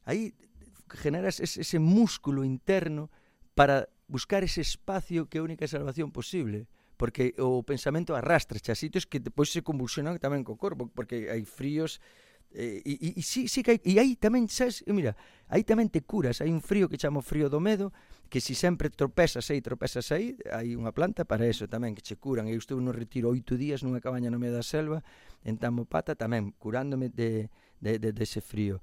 [0.09, 0.33] aí
[0.89, 3.11] generas ese, ese músculo interno
[3.55, 8.75] para buscar ese espacio que é a única salvación posible porque o pensamento arrastra a
[8.79, 11.99] sitios que depois se convulsionan tamén co corpo, porque hai fríos
[12.55, 15.18] E, e, e sí, sí que hai, e aí tamén, sabes, eh, mira,
[15.50, 17.90] aí tamén te curas, hai un frío que chamo frío do medo,
[18.30, 22.14] que si sempre tropezas aí, tropezas aí, hai unha planta para eso tamén, que che
[22.14, 22.46] curan.
[22.46, 25.02] Eu estou no retiro oito días nunha cabaña no medio da selva,
[25.42, 27.50] en Tamopata tamén, curándome de,
[27.82, 28.78] de, de, de ese frío.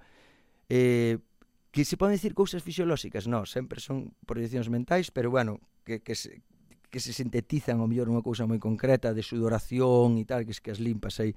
[0.68, 1.24] Eh,
[1.72, 6.20] que se poden dicir cousas fisiolóxicas, non, sempre son proyeccións mentais, pero bueno, que, que
[6.20, 6.44] se,
[6.92, 10.60] que se sintetizan ao mellor unha cousa moi concreta de sudoración e tal, que es
[10.60, 11.32] que as limpas aí.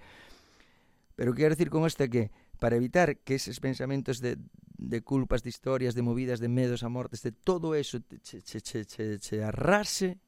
[1.15, 4.39] Pero quero decir con este que para evitar que eses pensamentos de,
[4.79, 8.61] de culpas, de historias, de movidas, de medos a mortes, de todo eso che, che,
[8.61, 10.19] che, che, che arrase,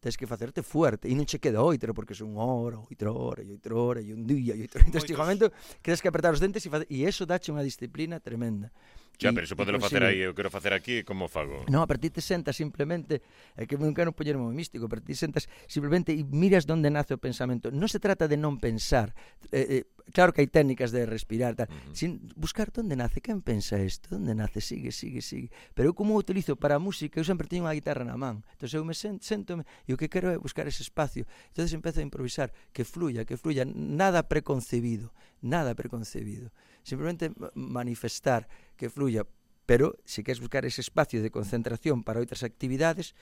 [0.00, 3.50] tens que facerte fuerte e non che queda oitro porque son hora, oitro hora, e
[3.50, 4.86] oitro hora, e un día, e oitro hora.
[4.86, 5.46] Entón, momento,
[5.82, 8.70] crees que apertar os dentes e, e eso dache unha disciplina tremenda.
[9.16, 11.64] Xa, pero se podelo facer aí, eu quero facer aquí, como fago?
[11.72, 13.24] Non, pero ti te sentas simplemente,
[13.56, 17.16] é que non quero poñer moi místico, pero ti sentas simplemente e miras onde nace
[17.16, 17.72] o pensamento.
[17.72, 19.16] Non se trata de non pensar.
[19.48, 21.96] Eh, eh, claro que hai técnicas de respirar, tal, uh -huh.
[21.96, 25.48] sin buscar onde nace, quen pensa isto, onde nace, sigue, sigue, sigue.
[25.72, 28.44] Pero eu como o utilizo para a música, eu sempre teño unha guitarra na man.
[28.52, 29.56] Entón eu me sen, sento
[29.88, 31.24] e o que quero é buscar ese espacio.
[31.48, 35.08] Entonces empezo a improvisar, que fluya, que fluya, nada preconcebido
[35.42, 36.50] nada preconcebido.
[36.82, 39.26] Simplemente manifestar que fluya,
[39.66, 43.14] pero se queres buscar ese espacio de concentración para outras actividades,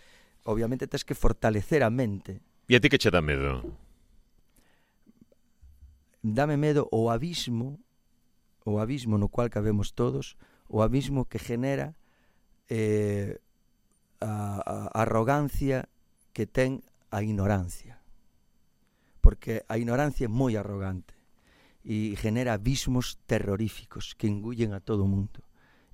[0.45, 2.45] obviamente tens que fortalecer a mente.
[2.69, 3.65] E a ti que che dá medo?
[6.21, 7.81] Dame medo o abismo,
[8.65, 10.37] o abismo no cual cabemos todos,
[10.69, 11.97] o abismo que genera
[12.69, 13.41] eh,
[14.21, 15.89] a, a arrogancia
[16.33, 18.01] que ten a ignorancia.
[19.21, 21.14] Porque a ignorancia é moi arrogante
[21.85, 25.45] e genera abismos terroríficos que engullen a todo o mundo.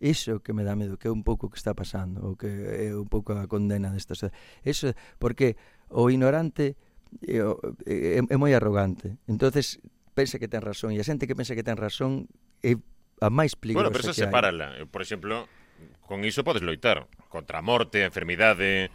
[0.01, 2.49] Iso que me dá medo, que é un pouco o que está pasando, o que
[2.49, 4.39] é un pouco a condena desta sociedade.
[4.65, 5.59] Eso, porque
[5.93, 6.79] o ignorante
[7.27, 7.43] é,
[7.85, 9.19] é, é moi arrogante.
[9.27, 9.83] entonces
[10.15, 12.31] pensa que ten razón, e a xente que pensa que ten razón
[12.63, 12.79] é
[13.21, 14.79] a máis peligrosa bueno, pero eso sepárala.
[14.81, 15.51] Eh, por exemplo,
[16.07, 18.89] con iso podes loitar contra a morte, a enfermidade,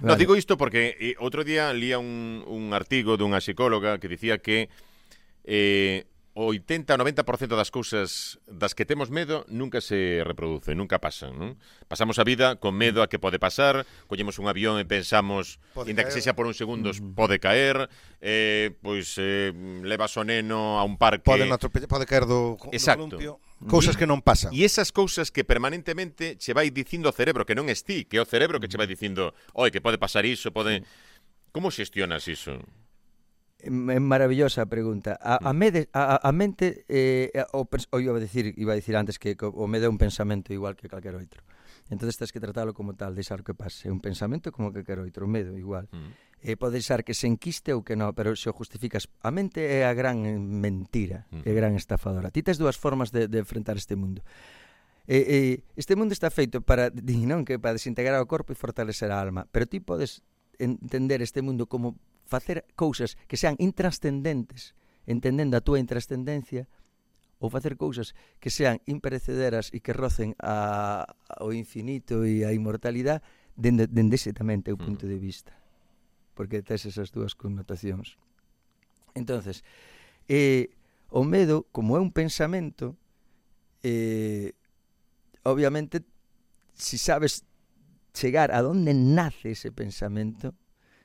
[0.00, 0.08] Vale.
[0.08, 4.40] No, digo isto porque eh, outro día lía un, un artigo dunha psicóloga que dicía
[4.40, 4.72] que
[5.44, 11.36] eh, 80 ou 90% das cousas das que temos medo nunca se reproducen, nunca pasan,
[11.36, 11.60] non?
[11.92, 15.92] Pasamos a vida con medo a que pode pasar, collemos un avión e pensamos, pode
[15.92, 16.08] inda caer.
[16.08, 17.12] que sexa por un segundos, mm.
[17.12, 17.84] pode caer,
[18.24, 19.52] eh, pois eh,
[19.84, 21.20] levas o neno a un parque...
[21.20, 21.44] Pode,
[21.84, 23.12] pode caer do, Exacto.
[23.12, 23.32] do columpio.
[23.68, 24.56] Cousas que non pasan.
[24.56, 28.16] E esas cousas que permanentemente che vai dicindo o cerebro, que non es ti, que
[28.16, 30.80] é o cerebro que che vai dicindo, oi, que pode pasar iso, pode...
[31.52, 32.64] Como xestionas iso?
[33.62, 33.70] É
[34.02, 35.14] maravillosa a pregunta.
[35.22, 38.98] A, a, mede, a, a mente eh, o, o iba a decir, iba a decir
[38.98, 41.46] antes que o medo é un pensamento igual que calquer outro.
[41.86, 43.86] Entonces tens que tratalo como tal, deixar que pase.
[43.86, 45.86] É un pensamento como que calquer outro, o medo igual.
[45.94, 46.10] Mm.
[46.42, 49.06] Eh, pode ser que se enquiste ou que non, pero se o justificas.
[49.22, 51.46] A mente é a gran eh, mentira, mm.
[51.46, 52.34] é a gran estafadora.
[52.34, 54.26] Ti tes dúas formas de, de enfrentar este mundo.
[55.06, 59.14] Eh, eh, este mundo está feito para, non, que para desintegrar o corpo e fortalecer
[59.14, 60.26] a alma, pero ti podes
[60.58, 61.98] entender este mundo como
[62.32, 64.72] facer cousas que sean intrascendentes,
[65.04, 66.64] entendendo a túa intrascendencia,
[67.36, 73.20] ou facer cousas que sean imperecederas e que rocen a, ao infinito e a inmortalidade,
[73.52, 75.22] dende, dende ese tamén teu punto de mm.
[75.22, 75.52] vista
[76.34, 78.16] porque tes esas dúas connotacións.
[79.14, 79.64] Entonces
[80.28, 80.72] eh,
[81.12, 82.96] o medo como é un pensamento
[83.84, 84.56] eh,
[85.44, 86.00] obviamente
[86.72, 87.44] si sabes
[88.14, 90.56] chegar a donde nace ese pensamento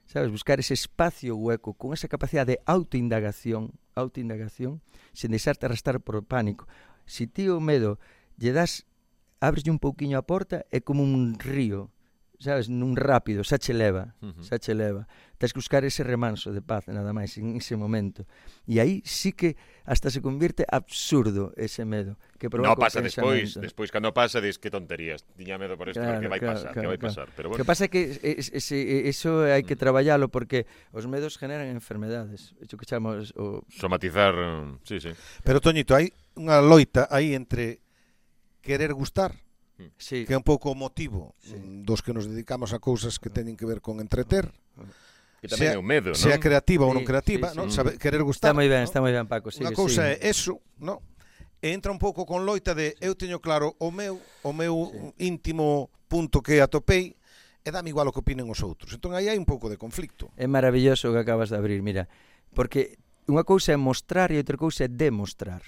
[0.08, 4.82] sabes, buscar ese espacio hueco con esa capacidade de autoindagación, autoindagación,
[5.14, 6.66] sen deixarte arrastrar por o pánico.
[7.06, 8.00] Se si ti o medo
[8.40, 8.88] lle das,
[9.40, 11.92] abreslle un pouquiño a porta, é como un río,
[12.40, 14.46] sabes, nun rápido, xa che leva, uh -huh.
[14.46, 15.10] xa che leva.
[15.38, 18.26] Tens que buscar ese remanso de paz, nada máis, en ese momento.
[18.70, 22.18] E aí sí que hasta se convierte absurdo ese medo.
[22.38, 26.02] Que provoca no pasa despois, despois cando pasa dis que tonterías, tiña medo por isto,
[26.02, 27.14] claro, que vai claro, pasar, claro, que vai claro.
[27.14, 27.28] pasar.
[27.34, 27.58] Pero bueno.
[27.58, 29.82] Que pasa que es, es, eso hai que mm.
[29.82, 34.38] traballalo porque os medos generan enfermedades, isto que chamamos o somatizar,
[34.86, 35.10] sí, sí.
[35.42, 37.82] Pero Toñito, hai unha loita aí entre
[38.62, 39.34] querer gustar
[39.98, 40.26] sí.
[40.26, 41.56] que é un pouco o motivo sí.
[41.56, 44.50] Mm, dos que nos dedicamos a cousas que teñen que ver con entreter.
[45.38, 46.18] Que tamén sea, é un medo, non?
[46.18, 47.60] Sea creativa sí, ou non creativa, sí, sí.
[47.62, 47.70] non?
[47.70, 48.52] Sabe, querer gustar.
[48.52, 48.90] Está moi ben, no?
[48.90, 49.54] está moi ben, Paco.
[49.54, 50.18] Sigue, Unha cousa sí.
[50.18, 50.98] é eso, non?
[51.62, 55.30] E entra un pouco con loita de eu teño claro o meu, o meu sí.
[55.30, 57.18] íntimo punto que atopei,
[57.62, 58.96] e dame igual o que opinen os outros.
[58.96, 60.34] Entón aí hai un pouco de conflicto.
[60.40, 62.10] É maravilloso o que acabas de abrir, mira,
[62.56, 62.98] porque
[63.28, 65.62] unha cousa é mostrar e outra cousa é demostrar.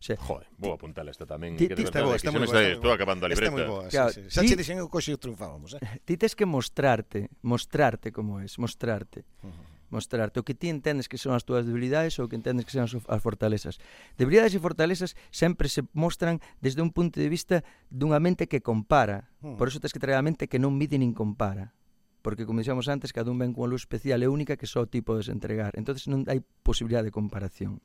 [0.00, 0.14] Sí.
[0.16, 1.60] Joder, vou apuntar esta tamén.
[1.60, 2.72] Ti, ti está boa, está moi boa.
[2.72, 3.52] Estou acabando a libreta.
[3.52, 4.32] Está moi boa, claro, sí, sí.
[4.32, 5.80] Xa che dixen o coxe triunfábamos, eh?
[6.08, 9.28] Ti tes que mostrarte, mostrarte como és, mostrarte.
[9.44, 9.68] Uh -huh.
[9.92, 12.72] Mostrarte o que ti entendes que son as túas debilidades ou o que entendes que
[12.72, 13.76] son as, as fortalezas.
[14.16, 17.60] Debilidades e fortalezas sempre se mostran desde un punto de vista
[17.92, 19.28] dunha mente que compara.
[19.44, 19.56] Uh -huh.
[19.60, 21.76] Por iso tes que traer a mente que non mide nin compara
[22.22, 24.84] porque como dixemos antes, cada un ven con unha luz especial e única que só
[24.84, 25.72] o ti podes entregar.
[25.76, 27.80] Entonces non hai posibilidade de comparación.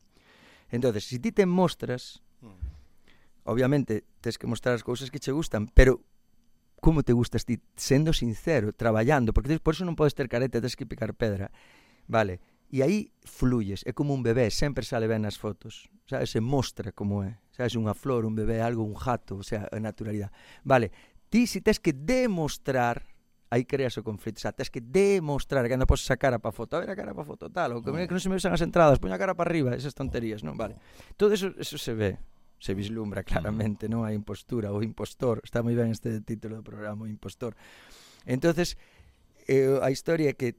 [0.76, 3.50] Entonces, si ti te mostras, mm.
[3.50, 6.04] obviamente tens que mostrar as cousas que che gustan, pero
[6.84, 10.76] como te gustas ti, sendo sincero, traballando, porque por eso non podes ter careta, tens
[10.78, 11.50] que picar pedra.
[12.06, 16.44] Vale, e aí fluyes, é como un bebé, sempre sale ben nas fotos, sabes, se
[16.44, 20.36] mostra como é, sabes, unha flor, un bebé, algo, un jato, o sea, a naturalidade.
[20.62, 20.92] Vale,
[21.32, 23.15] ti si tens que demostrar
[23.50, 26.50] aí creas o conflito, xa, o tens que demostrar que non poses sacar a pa
[26.50, 28.52] foto, a ver a cara pa foto, tal, ou que, que non se me usan
[28.52, 30.58] as entradas, poña a cara para arriba, esas tonterías, non?
[30.58, 30.82] Vale.
[31.16, 32.18] Todo eso, eso se ve,
[32.58, 33.28] se vislumbra mm.
[33.30, 34.04] claramente, non?
[34.04, 37.54] A impostura ou impostor, está moi ben este título do programa, impostor.
[38.26, 38.82] Entonces,
[39.46, 40.58] eh, a historia é que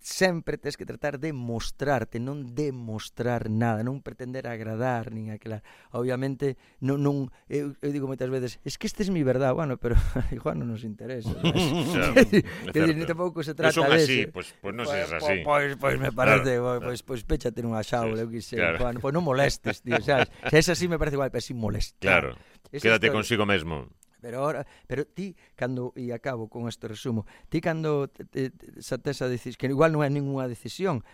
[0.00, 5.60] sempre tes que tratar de mostrarte, non demostrar nada, non pretender agradar nin aquela.
[5.90, 9.76] Obviamente non non eu, eu digo moitas veces, es que este es mi verdad, bueno,
[9.76, 9.98] pero
[10.34, 11.34] igual non nos interesa.
[12.72, 15.42] Quer dicir, tampouco se trata de así, pois, pois pues, pues non seas así.
[15.42, 18.78] Pois pois me parece, claro, pois pois péchate nunha xaula, eu que sei, claro.
[18.78, 20.30] Juan, pois non molestes, tío, sabes?
[20.48, 21.98] Se es así me parece igual, pero si molesta.
[21.98, 22.38] Claro.
[22.70, 23.88] Quédate consigo mesmo.
[24.20, 28.50] Pero ahora, pero ti cando e acabo con este resumo, ti cando te, te,
[28.82, 31.06] satesa decis que igual non é ningunha decisión,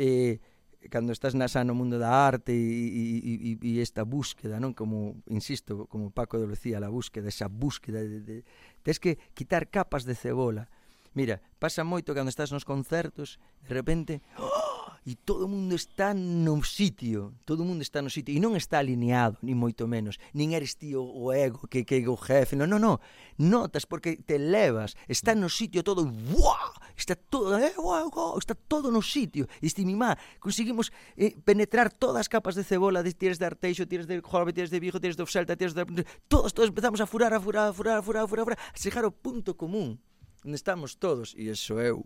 [0.00, 0.40] eh
[0.88, 4.72] cando estás na xa no mundo da arte e, e, e esta búsqueda, non?
[4.72, 8.36] Como, insisto, como Paco de Lucía, la búsqueda, esa búsqueda de, de,
[8.80, 10.72] tens que quitar capas de cebola.
[11.12, 14.69] Mira, pasa moito cando estás nos concertos, de repente, ¡oh!
[15.06, 18.56] e todo o mundo está no sitio, todo o mundo está no sitio, e non
[18.56, 22.54] está alineado, ni moito menos, nin eres ti o, o ego, que, que o jefe,
[22.56, 22.96] non, non, non,
[23.38, 26.80] notas porque te levas, está no sitio todo, ¡buah!
[27.00, 31.90] está todo, eh, uau, uau, está todo no sitio, e este mimá, conseguimos eh, penetrar
[31.90, 35.00] todas as capas de cebola, de, tires de arteixo, tires de jorobe, tires de vigo,
[35.00, 35.84] tires de obselta, tires de...
[36.28, 38.58] Todos, todos empezamos a furar, a furar, a furar, a furar, a furar, a furar,
[38.60, 39.98] a chegar ao punto común,
[40.44, 42.04] onde estamos todos, e iso é, uau,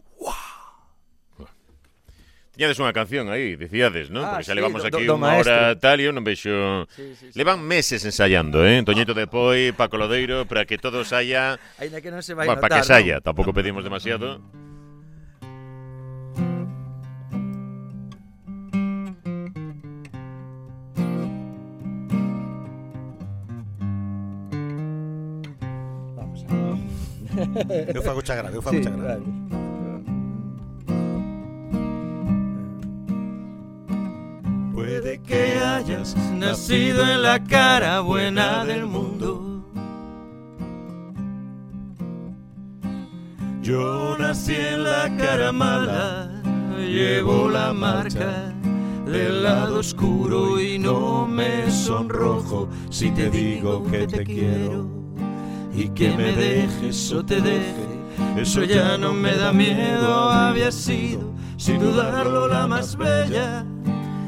[2.55, 4.23] Tiñades unha canción aí, dicíades, non?
[4.23, 6.87] Ah, Porque xa sí, levamos aquí do, do unha hora tal e eu non vexo...
[6.95, 7.35] Sí, sí, sí.
[7.35, 8.79] Levan meses ensaiando, eh?
[8.87, 11.59] Toñito de Poi, Paco Lodeiro, para que todo saia...
[11.83, 13.27] Ainda que non se vai bueno, notar, Para que saia, no?
[13.27, 14.39] tampouco pedimos demasiado.
[26.15, 26.55] Vamos a...
[27.99, 29.27] Eu fago xa grave, eu fago xa sí, grave.
[29.27, 29.64] Vale.
[34.95, 39.65] Puede que hayas nacido en la cara buena del mundo.
[43.61, 46.31] Yo nací en la cara mala,
[46.79, 48.55] llevo la marca
[49.05, 54.89] del lado oscuro y no me sonrojo si te digo que te quiero
[55.75, 57.89] y que me dejes o te deje.
[58.37, 63.67] Eso ya no me da miedo, había sido sin dudarlo la más bella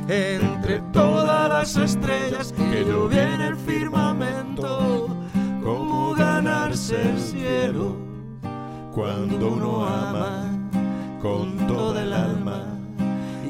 [0.09, 5.09] entre todas las estrellas que yo en el firmamento,
[5.63, 7.97] como ganarse el cielo
[8.95, 10.45] cuando uno ama
[11.21, 12.65] con toda el alma.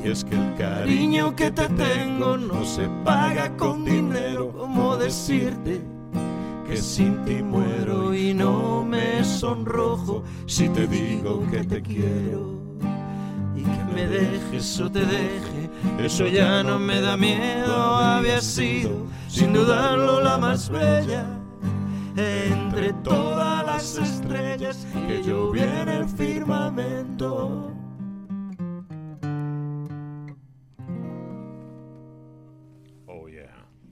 [0.03, 5.81] Y es que el cariño que te tengo no se paga con dinero, como decirte
[6.67, 12.66] que sin ti muero y no me sonrojo si te digo que te quiero
[13.97, 20.21] me dejes o te deje eso ya no me da miedo, había sido sin dudarlo
[20.21, 21.25] la más bella
[22.15, 27.76] entre todas las estrellas que yo en el firmamento.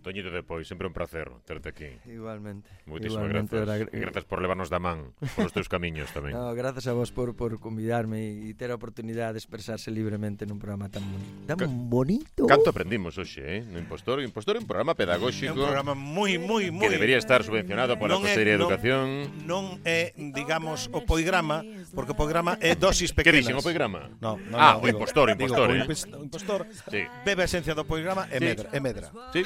[0.05, 1.89] Toñito depois, sempre un placer terte aquí.
[2.05, 2.69] Igualmente.
[2.85, 3.89] Moitísimas Igualmente, grazas.
[3.89, 4.01] Gra...
[4.05, 6.37] Grazas por levarnos da man por os teus camiños tamén.
[6.45, 10.61] No, grazas a vos por, por convidarme e ter a oportunidade de expresarse libremente nun
[10.61, 11.49] programa tan bonito.
[11.49, 12.43] Tan Ca bonito.
[12.45, 13.61] Canto aprendimos hoxe, eh?
[13.65, 14.21] No Impostor.
[14.21, 15.49] Impostor é un programa pedagóxico.
[15.49, 16.85] É un programa moi, moi, moi...
[16.85, 19.07] Que debería estar subvencionado pola Consellería de Educación.
[19.49, 21.65] Non é, digamos, o poigrama,
[21.97, 23.41] porque o poigrama é dosis pequenas.
[23.41, 24.13] Que dixen o poigrama?
[24.21, 26.21] No, no, ah, no, o impostor, digo, impostor, digo, eh?
[26.21, 26.61] O impostor
[26.93, 27.01] sí.
[27.25, 28.45] bebe a esencia do poigrama e sí.
[28.45, 28.69] medra.
[28.69, 29.09] E medra.
[29.33, 29.43] Sí.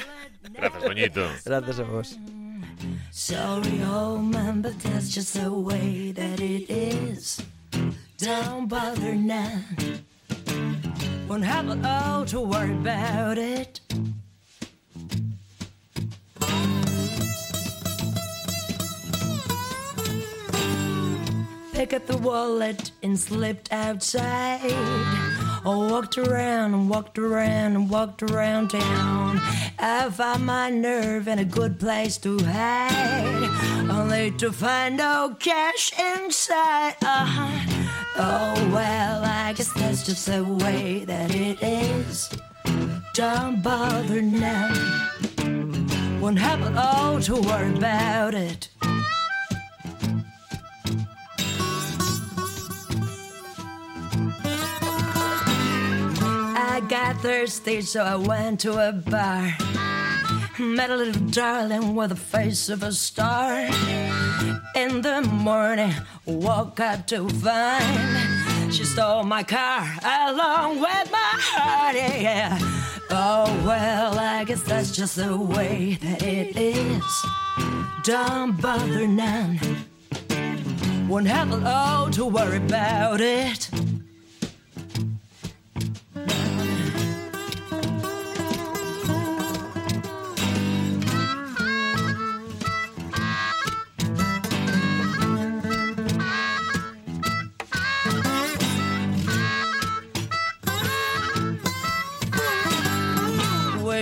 [0.53, 1.29] Gracias, Toñito.
[1.45, 2.19] Gracias a vos.
[3.11, 7.41] Sorry, old man, but that's just the way that it is.
[8.17, 9.61] Don't bother now.
[11.27, 13.81] Won't have a oh to worry about it.
[21.73, 25.38] Pick up the wallet and slipped outside.
[25.65, 29.39] I walked around and walked around and walked around town.
[29.77, 35.91] I found my nerve and a good place to hide, only to find no cash
[35.99, 36.95] inside.
[37.03, 37.85] Uh-huh.
[38.15, 42.29] Oh well, I guess that's just the way that it is.
[43.13, 44.73] Don't bother now.
[46.21, 48.69] Won't have it all to worry about it.
[56.79, 59.53] I got thirsty, so I went to a bar.
[60.57, 63.67] Met a little darling with the face of a star.
[64.75, 65.93] In the morning,
[66.25, 71.95] woke up to find she stole my car along with my heart.
[71.95, 72.57] Yeah.
[73.09, 77.25] Oh, well, I guess that's just the way that it is.
[78.03, 79.59] Don't bother none.
[81.09, 83.69] Won't have a lot to worry about it.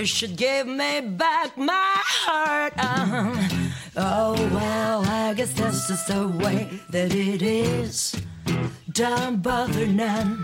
[0.06, 2.72] Should give me back my heart.
[2.76, 3.48] Uh,
[3.96, 8.14] oh, well, I guess that's just the way that it is.
[8.92, 10.36] Don't bother none.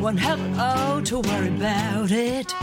[0.00, 2.54] One hell oh to worry about it.